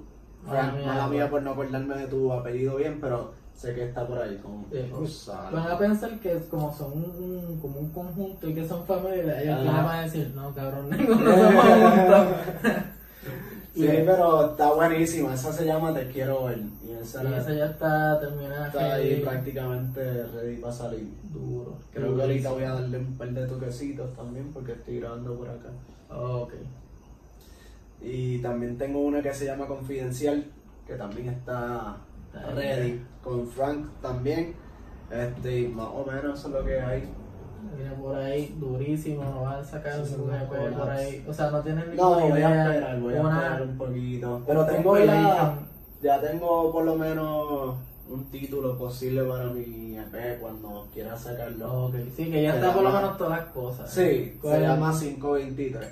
Mala 0.46 0.72
mía, 0.72 0.86
mala 0.88 1.08
mía 1.08 1.22
pues. 1.30 1.32
por 1.32 1.44
no 1.44 1.52
acordarme 1.52 1.96
de 1.98 2.08
tu 2.08 2.32
apellido 2.32 2.76
bien, 2.78 3.00
pero 3.02 3.32
sé 3.54 3.74
que 3.76 3.84
está 3.90 4.06
por 4.08 4.18
ahí 4.18 4.38
con 4.38 4.66
Sí. 4.72 4.90
Rosa. 4.92 5.50
Van 5.52 5.68
a 5.72 5.78
pensar 5.78 6.20
que 6.20 6.40
como 6.50 6.74
son 6.74 6.94
un, 6.94 7.04
un- 7.04 7.60
como 7.60 7.80
un 7.80 7.90
conjunto 7.92 8.48
y 8.50 8.54
que 8.54 8.66
son 8.68 8.86
familia, 8.86 9.36
final 9.42 9.66
van 9.66 9.86
a 10.00 10.02
decir, 10.04 10.32
no 10.36 10.54
cabrón, 10.54 10.90
ninguno 10.98 11.32
somos 11.36 11.64
juntos. 11.66 12.28
Sí, 13.74 13.88
pero 14.06 14.52
está 14.52 14.72
buenísima, 14.74 15.34
esa 15.34 15.52
se 15.52 15.66
llama 15.66 15.94
Te 15.94 16.08
Quiero 16.10 16.46
Ver. 16.46 16.60
Y 16.86 16.92
esa 16.92 17.24
Y 17.24 17.28
la- 17.30 17.38
esa 17.40 17.54
ya 17.54 17.66
está 17.66 18.20
terminada. 18.20 18.68
está 18.68 18.94
ahí 18.94 19.22
prácticamente 19.22 20.24
ready 20.28 20.58
para 20.58 20.74
salir. 20.74 21.10
Duro. 21.34 21.78
Creo 21.92 22.16
que 22.16 22.22
ahorita 22.22 22.52
voy 22.52 22.64
a 22.66 22.74
darle 22.74 23.00
un 23.00 23.18
par 23.18 23.30
de 23.32 23.48
toquecitos 23.48 24.16
también 24.16 24.52
porque 24.54 24.74
estoy 24.74 25.00
grabando 25.00 25.36
por 25.36 25.50
acá. 25.50 25.70
Ok. 26.16 26.54
Y 28.02 28.40
también 28.40 28.78
tengo 28.78 29.00
una 29.00 29.22
que 29.24 29.34
se 29.34 29.46
llama 29.46 29.66
Confidencial, 29.66 30.46
que 30.86 30.94
también 30.96 31.30
está 31.30 31.98
Está 32.34 32.50
ready. 32.52 33.02
Con 33.24 33.48
Frank 33.48 33.88
también. 34.02 34.54
Este, 35.10 35.68
más 35.70 35.88
o 35.94 36.06
menos 36.06 36.40
eso 36.40 36.48
es 36.50 36.54
lo 36.54 36.66
que 36.66 36.80
hay. 36.80 37.04
Viene 37.76 37.92
por 37.96 38.16
ahí 38.16 38.56
durísimo, 38.60 39.24
no 39.24 39.42
van 39.44 39.60
a 39.60 39.64
sacar 39.64 40.06
Sí, 40.06 40.14
EP 40.14 40.20
unas 40.22 40.44
por 40.46 40.90
ahí. 40.90 41.26
O 41.28 41.34
sea, 41.34 41.50
no 41.52 41.62
tienen 41.62 41.96
No, 41.96 42.16
ninguna 42.20 42.34
voy 42.34 42.42
a 42.42 42.66
esperar, 42.74 43.00
voy 43.02 43.16
a 43.16 43.22
una- 43.22 43.38
esperar 43.42 43.62
un 43.64 43.78
poquito. 43.78 44.42
Pero 44.46 44.66
tengo 44.66 44.98
ya, 45.00 45.60
ya 46.02 46.22
tengo 46.22 46.72
por 46.72 46.84
lo 46.86 46.96
menos 46.96 47.76
un 48.10 48.26
título 48.26 48.78
posible 48.78 49.24
para 49.24 49.46
mi 49.46 49.98
EP 49.98 50.40
cuando 50.40 50.88
quiera 50.94 51.18
sacarlo. 51.18 51.86
Ok, 51.86 51.96
sí, 52.16 52.30
que 52.30 52.44
ya 52.44 52.52
Se 52.52 52.58
está 52.58 52.74
por 52.74 52.84
lo 52.84 52.92
menos 52.92 53.18
todas 53.18 53.40
las 53.40 53.50
cosas. 53.54 53.90
Sí, 53.90 54.38
¿Cuál 54.42 54.56
se 54.56 54.62
es? 54.62 54.68
llama 54.70 55.00
523. 55.00 55.88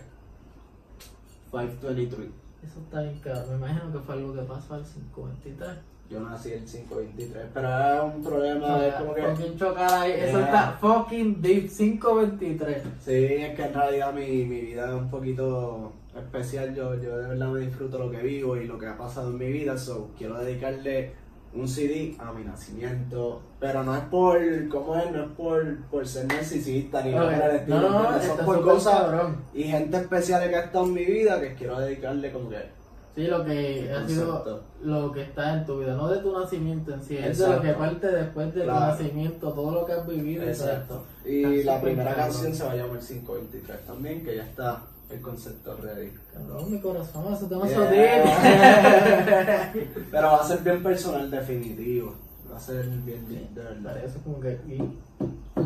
523. 1.51 2.29
Eso 2.63 2.79
está 2.79 3.01
bien 3.01 3.19
caro. 3.23 3.47
Me 3.49 3.55
imagino 3.55 3.91
que 3.91 3.99
fue 3.99 4.15
algo 4.15 4.33
que 4.33 4.41
pasó 4.41 4.73
al 4.75 4.83
523. 4.83 5.69
Yo 6.11 6.19
nací 6.19 6.51
el 6.51 6.65
523, 6.65 7.45
pero 7.53 7.69
es 7.69 8.15
un 8.15 8.21
problema, 8.21 8.85
es 8.85 8.95
como 8.95 9.13
que... 9.13 9.21
Fucking 9.21 9.57
chocar 9.57 9.93
ahí. 9.93 10.11
Eso 10.11 10.39
está 10.41 10.77
fucking 10.81 11.41
deep. 11.41 11.69
523. 11.69 12.83
Sí, 12.99 13.11
es 13.13 13.55
que 13.55 13.63
en 13.63 13.73
realidad 13.73 14.13
mi, 14.13 14.43
mi 14.43 14.59
vida 14.59 14.89
es 14.89 14.93
un 14.93 15.09
poquito 15.09 15.93
especial. 16.13 16.75
Yo, 16.75 16.95
yo 16.95 17.17
de 17.17 17.29
verdad 17.29 17.47
me 17.47 17.61
disfruto 17.61 17.97
lo 17.97 18.11
que 18.11 18.17
vivo 18.17 18.57
y 18.57 18.67
lo 18.67 18.77
que 18.77 18.87
ha 18.87 18.97
pasado 18.97 19.29
en 19.29 19.37
mi 19.37 19.49
vida. 19.53 19.77
So, 19.77 20.11
quiero 20.17 20.37
dedicarle 20.37 21.13
un 21.53 21.67
CD 21.67 22.15
a 22.19 22.33
mi 22.33 22.43
nacimiento. 22.43 23.41
Pero 23.59 23.83
no 23.83 23.95
es 23.95 24.03
por, 24.03 24.39
¿cómo 24.67 24.97
es? 24.97 25.11
No 25.11 25.23
es 25.23 25.31
por, 25.31 25.77
por 25.85 26.07
ser 26.07 26.27
narcisista 26.27 27.01
ni 27.03 27.11
nada 27.11 27.39
por 27.39 27.49
el 27.49 27.55
estilo. 27.55 27.81
No, 27.81 28.03
no, 28.03 28.15
está 28.17 28.35
Son 28.35 28.45
por 28.45 28.61
cosas 28.63 28.99
cabrón. 29.01 29.37
y 29.53 29.63
gente 29.63 29.97
especial 29.97 30.49
que 30.49 30.55
ha 30.55 30.65
estado 30.65 30.85
en 30.85 30.93
mi 30.93 31.05
vida 31.05 31.39
que 31.39 31.55
quiero 31.55 31.79
dedicarle 31.79 32.31
como 32.31 32.49
que... 32.49 32.80
Sí, 33.13 33.27
lo 33.27 33.43
que 33.43 33.91
ha 33.93 34.07
sido 34.07 34.63
lo 34.83 35.11
que 35.11 35.23
está 35.23 35.55
en 35.57 35.65
tu 35.65 35.79
vida, 35.79 35.95
no 35.95 36.07
de 36.07 36.19
tu 36.19 36.31
nacimiento 36.37 36.93
en 36.93 37.03
sí, 37.03 37.17
es 37.17 37.39
de 37.39 37.47
lo 37.49 37.61
que 37.61 37.73
parte 37.73 38.07
después 38.07 38.53
de 38.55 38.63
Claro. 38.63 38.79
tu 38.79 38.85
nacimiento, 39.03 39.51
todo 39.51 39.71
lo 39.71 39.85
que 39.85 39.91
has 39.93 40.07
vivido. 40.07 40.43
Exacto. 40.43 41.03
Y 41.25 41.63
la 41.63 41.81
primera 41.81 42.15
canción 42.15 42.53
se 42.55 42.63
va 42.63 42.71
a 42.71 42.75
llamar 42.75 42.99
523 42.99 43.85
también, 43.85 44.23
que 44.23 44.37
ya 44.37 44.43
está 44.43 44.83
el 45.09 45.19
concepto 45.19 45.75
ready. 45.75 46.13
Cabrón, 46.33 46.71
mi 46.71 46.79
corazón, 46.79 47.33
eso 47.33 47.47
te 47.47 47.55
va 47.55 47.65
a. 47.65 47.67
Pero 50.11 50.27
va 50.27 50.41
a 50.41 50.47
ser 50.47 50.59
bien 50.59 50.81
personal 50.81 51.29
definitivo. 51.29 52.15
Va 52.49 52.55
a 52.55 52.59
ser 52.59 52.85
bien, 52.87 53.27
bien 53.27 53.49
de 53.53 53.61
verdad. 53.61 53.93
Parece 53.93 54.19
como 54.19 54.39
que 54.39 54.51
aquí. 54.51 54.77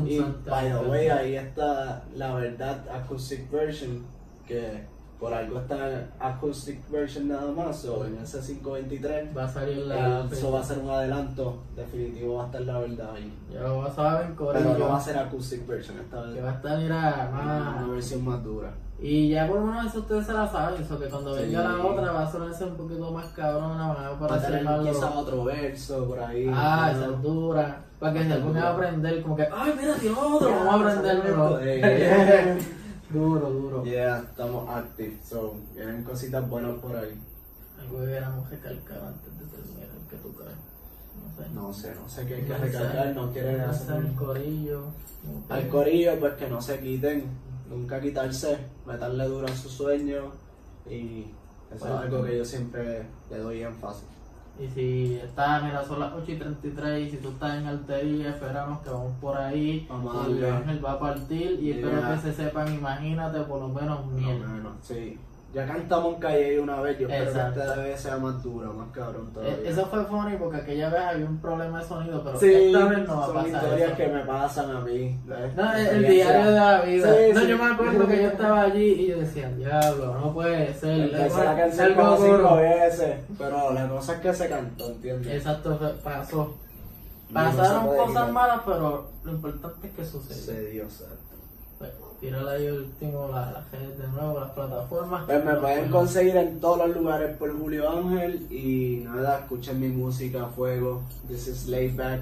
Y 0.07 0.19
by 0.47 0.71
the 0.71 0.89
way, 0.89 1.09
ahí 1.09 1.35
está 1.35 2.03
la 2.15 2.33
verdad 2.35 2.83
acoustic 2.89 3.49
version, 3.51 4.03
que 4.47 4.83
por 5.19 5.33
algo 5.33 5.59
está 5.59 6.09
acoustic 6.19 6.89
version 6.89 7.27
nada 7.29 7.51
más, 7.51 7.85
o 7.85 8.05
en 8.05 8.17
ese 8.17 8.39
523. 8.41 9.35
va 9.35 9.45
a 9.45 9.47
salir 9.47 9.77
la. 9.77 10.25
Eso 10.31 10.51
va 10.51 10.59
a 10.59 10.63
ser 10.63 10.79
un 10.79 10.89
adelanto, 10.89 11.59
definitivo 11.75 12.35
va 12.35 12.43
a 12.43 12.45
estar 12.47 12.61
la 12.61 12.79
verdad 12.79 13.15
ahí. 13.15 13.33
Ya 13.53 13.61
lo 13.61 13.89
saben, 13.93 14.35
Pero 14.37 14.77
no 14.77 14.89
va 14.89 14.97
a 14.97 15.01
ser 15.01 15.17
acoustic 15.17 15.65
version, 15.65 15.97
esta 15.99 16.21
Que 16.23 16.33
vez 16.33 16.43
va 16.43 16.49
a 16.51 16.53
estar, 16.55 16.77
mira, 16.79 17.29
una 17.33 17.59
más. 17.71 17.89
versión 17.89 18.25
más 18.25 18.43
dura. 18.43 18.73
Y 18.97 19.29
ya 19.29 19.45
por 19.47 19.59
lo 19.59 19.65
menos 19.65 19.87
eso 19.87 19.99
ustedes 19.99 20.25
se 20.25 20.31
la 20.33 20.47
saben, 20.47 20.81
eso 20.81 20.97
que 20.97 21.07
cuando 21.07 21.35
Sí. 21.35 21.41
venga 21.43 21.63
la 21.63 21.85
otra 21.85 22.11
va 22.13 22.23
a 22.23 22.31
sonar 22.31 22.51
un 22.63 22.75
poquito 22.77 23.11
más 23.11 23.25
cabrona, 23.33 23.87
van 23.93 24.03
a 24.05 24.09
Va 24.11 24.15
a 24.15 24.19
parecer 24.19 24.49
tener 24.51 24.63
más 24.63 24.79
quizás 24.87 25.15
otro 25.15 25.43
verso 25.43 26.05
por 26.07 26.19
ahí. 26.19 26.49
Ah, 26.53 26.91
¿no? 26.93 26.99
esa 26.99 27.11
es 27.13 27.21
dura. 27.21 27.81
Para 27.99 28.13
que 28.13 28.23
se 28.27 28.35
pongan 28.35 28.63
a 28.63 28.69
aprender, 28.71 29.21
como 29.21 29.35
que, 29.35 29.47
ay, 29.53 29.73
mira, 29.79 29.93
tiene 29.95 30.15
otro, 30.17 30.49
vamos 30.49 30.85
a 30.87 30.99
aprenderlo. 30.99 31.59
Eh. 31.61 32.57
Duro, 33.15 33.49
duro. 33.49 33.83
Yeah, 33.83 34.19
estamos 34.19 34.69
active, 34.69 35.17
so 35.23 35.55
vienen 35.73 36.03
cositas 36.03 36.47
buenas 36.49 36.77
por 36.79 36.95
ahí. 36.95 37.19
Algo 37.79 37.99
que 37.99 38.05
queramos 38.05 38.49
recalcar 38.49 38.97
antes 39.03 39.39
de 39.39 39.45
terminar, 39.45 39.87
que 40.09 40.15
tú 40.17 40.33
crees. 40.33 40.55
No 41.15 41.43
sé. 41.43 41.49
No 41.53 41.73
sé, 41.73 41.95
no 41.95 42.09
sé 42.09 42.25
qué 42.27 42.35
hay 42.35 42.41
que 42.43 42.57
recalcar, 42.57 43.15
no 43.15 43.31
quieren 43.31 43.61
hacer 43.61 43.95
el 44.05 44.13
corillo. 44.15 44.83
que- 45.47 45.53
Al 45.53 45.67
corillo, 45.69 46.19
pues 46.19 46.33
que 46.35 46.47
no 46.49 46.61
se 46.61 46.79
quiten, 46.79 47.25
nunca 47.69 47.99
quitarse, 47.99 48.57
meterle 48.85 49.25
duro 49.25 49.47
en 49.47 49.55
su 49.55 49.69
sueño 49.69 50.31
y 50.89 51.25
eso 51.73 51.79
Bueno. 51.79 51.95
es 51.95 52.01
algo 52.03 52.23
que 52.23 52.37
yo 52.37 52.45
siempre 52.45 53.07
le 53.31 53.37
doy 53.39 53.61
énfasis. 53.63 54.05
Y 54.57 54.67
si 54.69 55.15
estás, 55.15 55.63
mira, 55.63 55.83
son 55.83 55.99
las 55.99 56.13
8 56.13 56.31
y 56.31 56.35
33 56.35 57.07
y 57.07 57.11
si 57.11 57.17
tú 57.17 57.29
estás 57.29 57.57
en 57.57 57.67
Altería, 57.67 58.29
esperamos 58.29 58.79
que 58.81 58.89
vamos 58.89 59.13
por 59.19 59.37
ahí. 59.37 59.85
Vamos. 59.89 60.15
Ángel 60.27 60.85
va 60.85 60.93
a 60.93 60.99
partir 60.99 61.59
y 61.61 61.71
espero 61.71 62.01
que 62.09 62.17
se 62.19 62.33
sepan, 62.33 62.73
imagínate, 62.73 63.41
por 63.41 63.59
lo 63.59 63.67
menos 63.67 63.99
Por 63.99 64.21
lo 64.21 64.47
menos, 64.47 64.73
sí. 64.81 65.19
Ya 65.55 65.65
cantamos 65.65 66.15
en 66.15 66.19
Calle 66.19 66.59
una 66.59 66.81
vez, 66.81 66.99
yo 66.99 67.07
espero 67.07 67.29
Exacto. 67.31 67.53
que 67.61 67.65
esta 67.65 67.75
vez 67.81 67.99
sea 68.01 68.17
más 68.17 68.43
duro, 68.43 68.73
más 68.73 68.89
cabrón 68.91 69.31
todavía. 69.31 69.53
Eh, 69.55 69.69
Eso 69.69 69.85
fue 69.85 70.03
funny 70.03 70.35
porque 70.35 70.57
aquella 70.57 70.89
vez 70.89 70.99
había 70.99 71.25
un 71.25 71.39
problema 71.39 71.79
de 71.79 71.87
sonido, 71.87 72.21
pero 72.25 72.37
sí, 72.37 72.53
esta 72.53 72.85
vez 72.85 73.07
no 73.07 73.15
va 73.15 73.23
a 73.23 73.25
son 73.27 73.35
pasar. 73.35 73.53
historias 73.53 73.87
eso. 73.87 73.97
que 73.97 74.07
me 74.09 74.19
pasan 74.25 74.69
a 74.75 74.79
mí. 74.81 75.19
¿ves? 75.23 75.55
No, 75.55 75.73
el, 75.73 76.07
diario 76.07 76.45
de 76.45 76.51
la 76.59 76.81
vida. 76.81 77.07
Sí, 77.07 77.33
no, 77.33 77.39
sí. 77.39 77.47
yo 77.47 77.57
me 77.57 77.65
acuerdo 77.71 78.05
que 78.05 78.21
yo 78.21 78.27
estaba 78.27 78.61
allí 78.63 78.83
y 78.85 79.07
yo 79.07 79.17
decía, 79.19 79.49
diablo, 79.51 80.13
no 80.19 80.33
puede 80.33 80.73
ser. 80.73 80.99
Empecé 80.99 81.43
la 81.45 81.55
canción 81.55 81.93
como 81.93 82.17
cinco 82.17 82.37
duro". 82.37 82.55
veces, 82.57 83.15
pero 83.37 83.71
la 83.71 83.87
cosa 83.87 84.13
es 84.15 84.19
que 84.19 84.33
se 84.33 84.49
cantó, 84.49 84.87
¿entiendes? 84.91 85.35
Exacto, 85.35 85.79
pasó. 86.03 86.57
Pasaron 87.31 87.87
cosas 87.95 88.29
malas, 88.29 88.59
pero 88.65 89.09
lo 89.23 89.31
importante 89.31 89.87
es 89.87 89.93
que 89.93 90.03
sucedió. 90.05 90.43
Se 90.43 90.69
dio, 90.69 90.83
exacto. 90.83 91.34
Tírale 92.25 92.51
ahí 92.51 92.65
el 92.65 92.73
último, 92.79 93.27
la, 93.27 93.51
la 93.51 93.63
redes 93.71 93.97
de 93.99 94.07
nuevo, 94.07 94.39
las 94.39 94.49
plataformas. 94.51 95.25
Pues 95.25 95.45
me 95.45 95.53
No, 95.53 95.61
pueden 95.61 95.89
conseguir 95.91 96.35
en 96.37 96.59
todos 96.59 96.87
los 96.87 96.97
lugares 96.97 97.37
por 97.37 97.55
Julio 97.57 97.89
Ángel 97.89 98.47
y 98.51 99.03
nada, 99.05 99.39
escuchen 99.41 99.79
mi 99.79 99.89
música 99.89 100.43
a 100.45 100.47
fuego. 100.47 101.03
This 101.27 101.47
is 101.47 101.67
laid 101.67 101.95
back. 101.95 102.21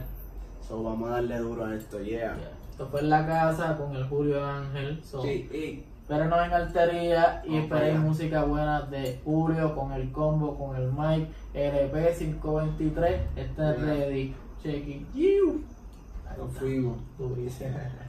So 0.68 0.84
vamos 0.84 1.10
a 1.10 1.14
darle 1.14 1.38
duro 1.38 1.66
a 1.66 1.76
esto, 1.76 2.02
yeah. 2.02 2.36
Ya. 2.38 2.52
Esto 2.72 2.88
fue 2.88 3.00
en 3.02 3.10
la 3.12 3.26
casa 3.26 3.78
con 3.78 3.96
el 3.96 4.04
Julio 4.08 4.44
Ángel. 4.46 5.02
So, 5.04 5.22
Sí, 5.22 5.50
y 5.54 5.84
Espérenos 6.02 6.46
en 6.46 6.54
Altería 6.54 7.42
y 7.46 7.50
Vamos 7.52 7.64
esperéis 7.64 8.00
música 8.00 8.44
buena 8.44 8.82
de 8.82 9.22
Julio 9.24 9.74
con 9.74 9.94
el 9.94 10.12
combo, 10.12 10.58
con 10.58 10.76
el 10.76 10.92
mic, 10.92 11.30
LP 11.54 12.14
523. 12.20 13.22
Está 13.38 13.74
Yeah. 13.78 13.86
ready. 13.86 14.36
Check 14.62 14.86
it. 14.88 15.14
Yiu. 15.14 15.62
nos 16.38 16.52
fuimos. 16.58 16.98
Durísimo. 17.18 17.70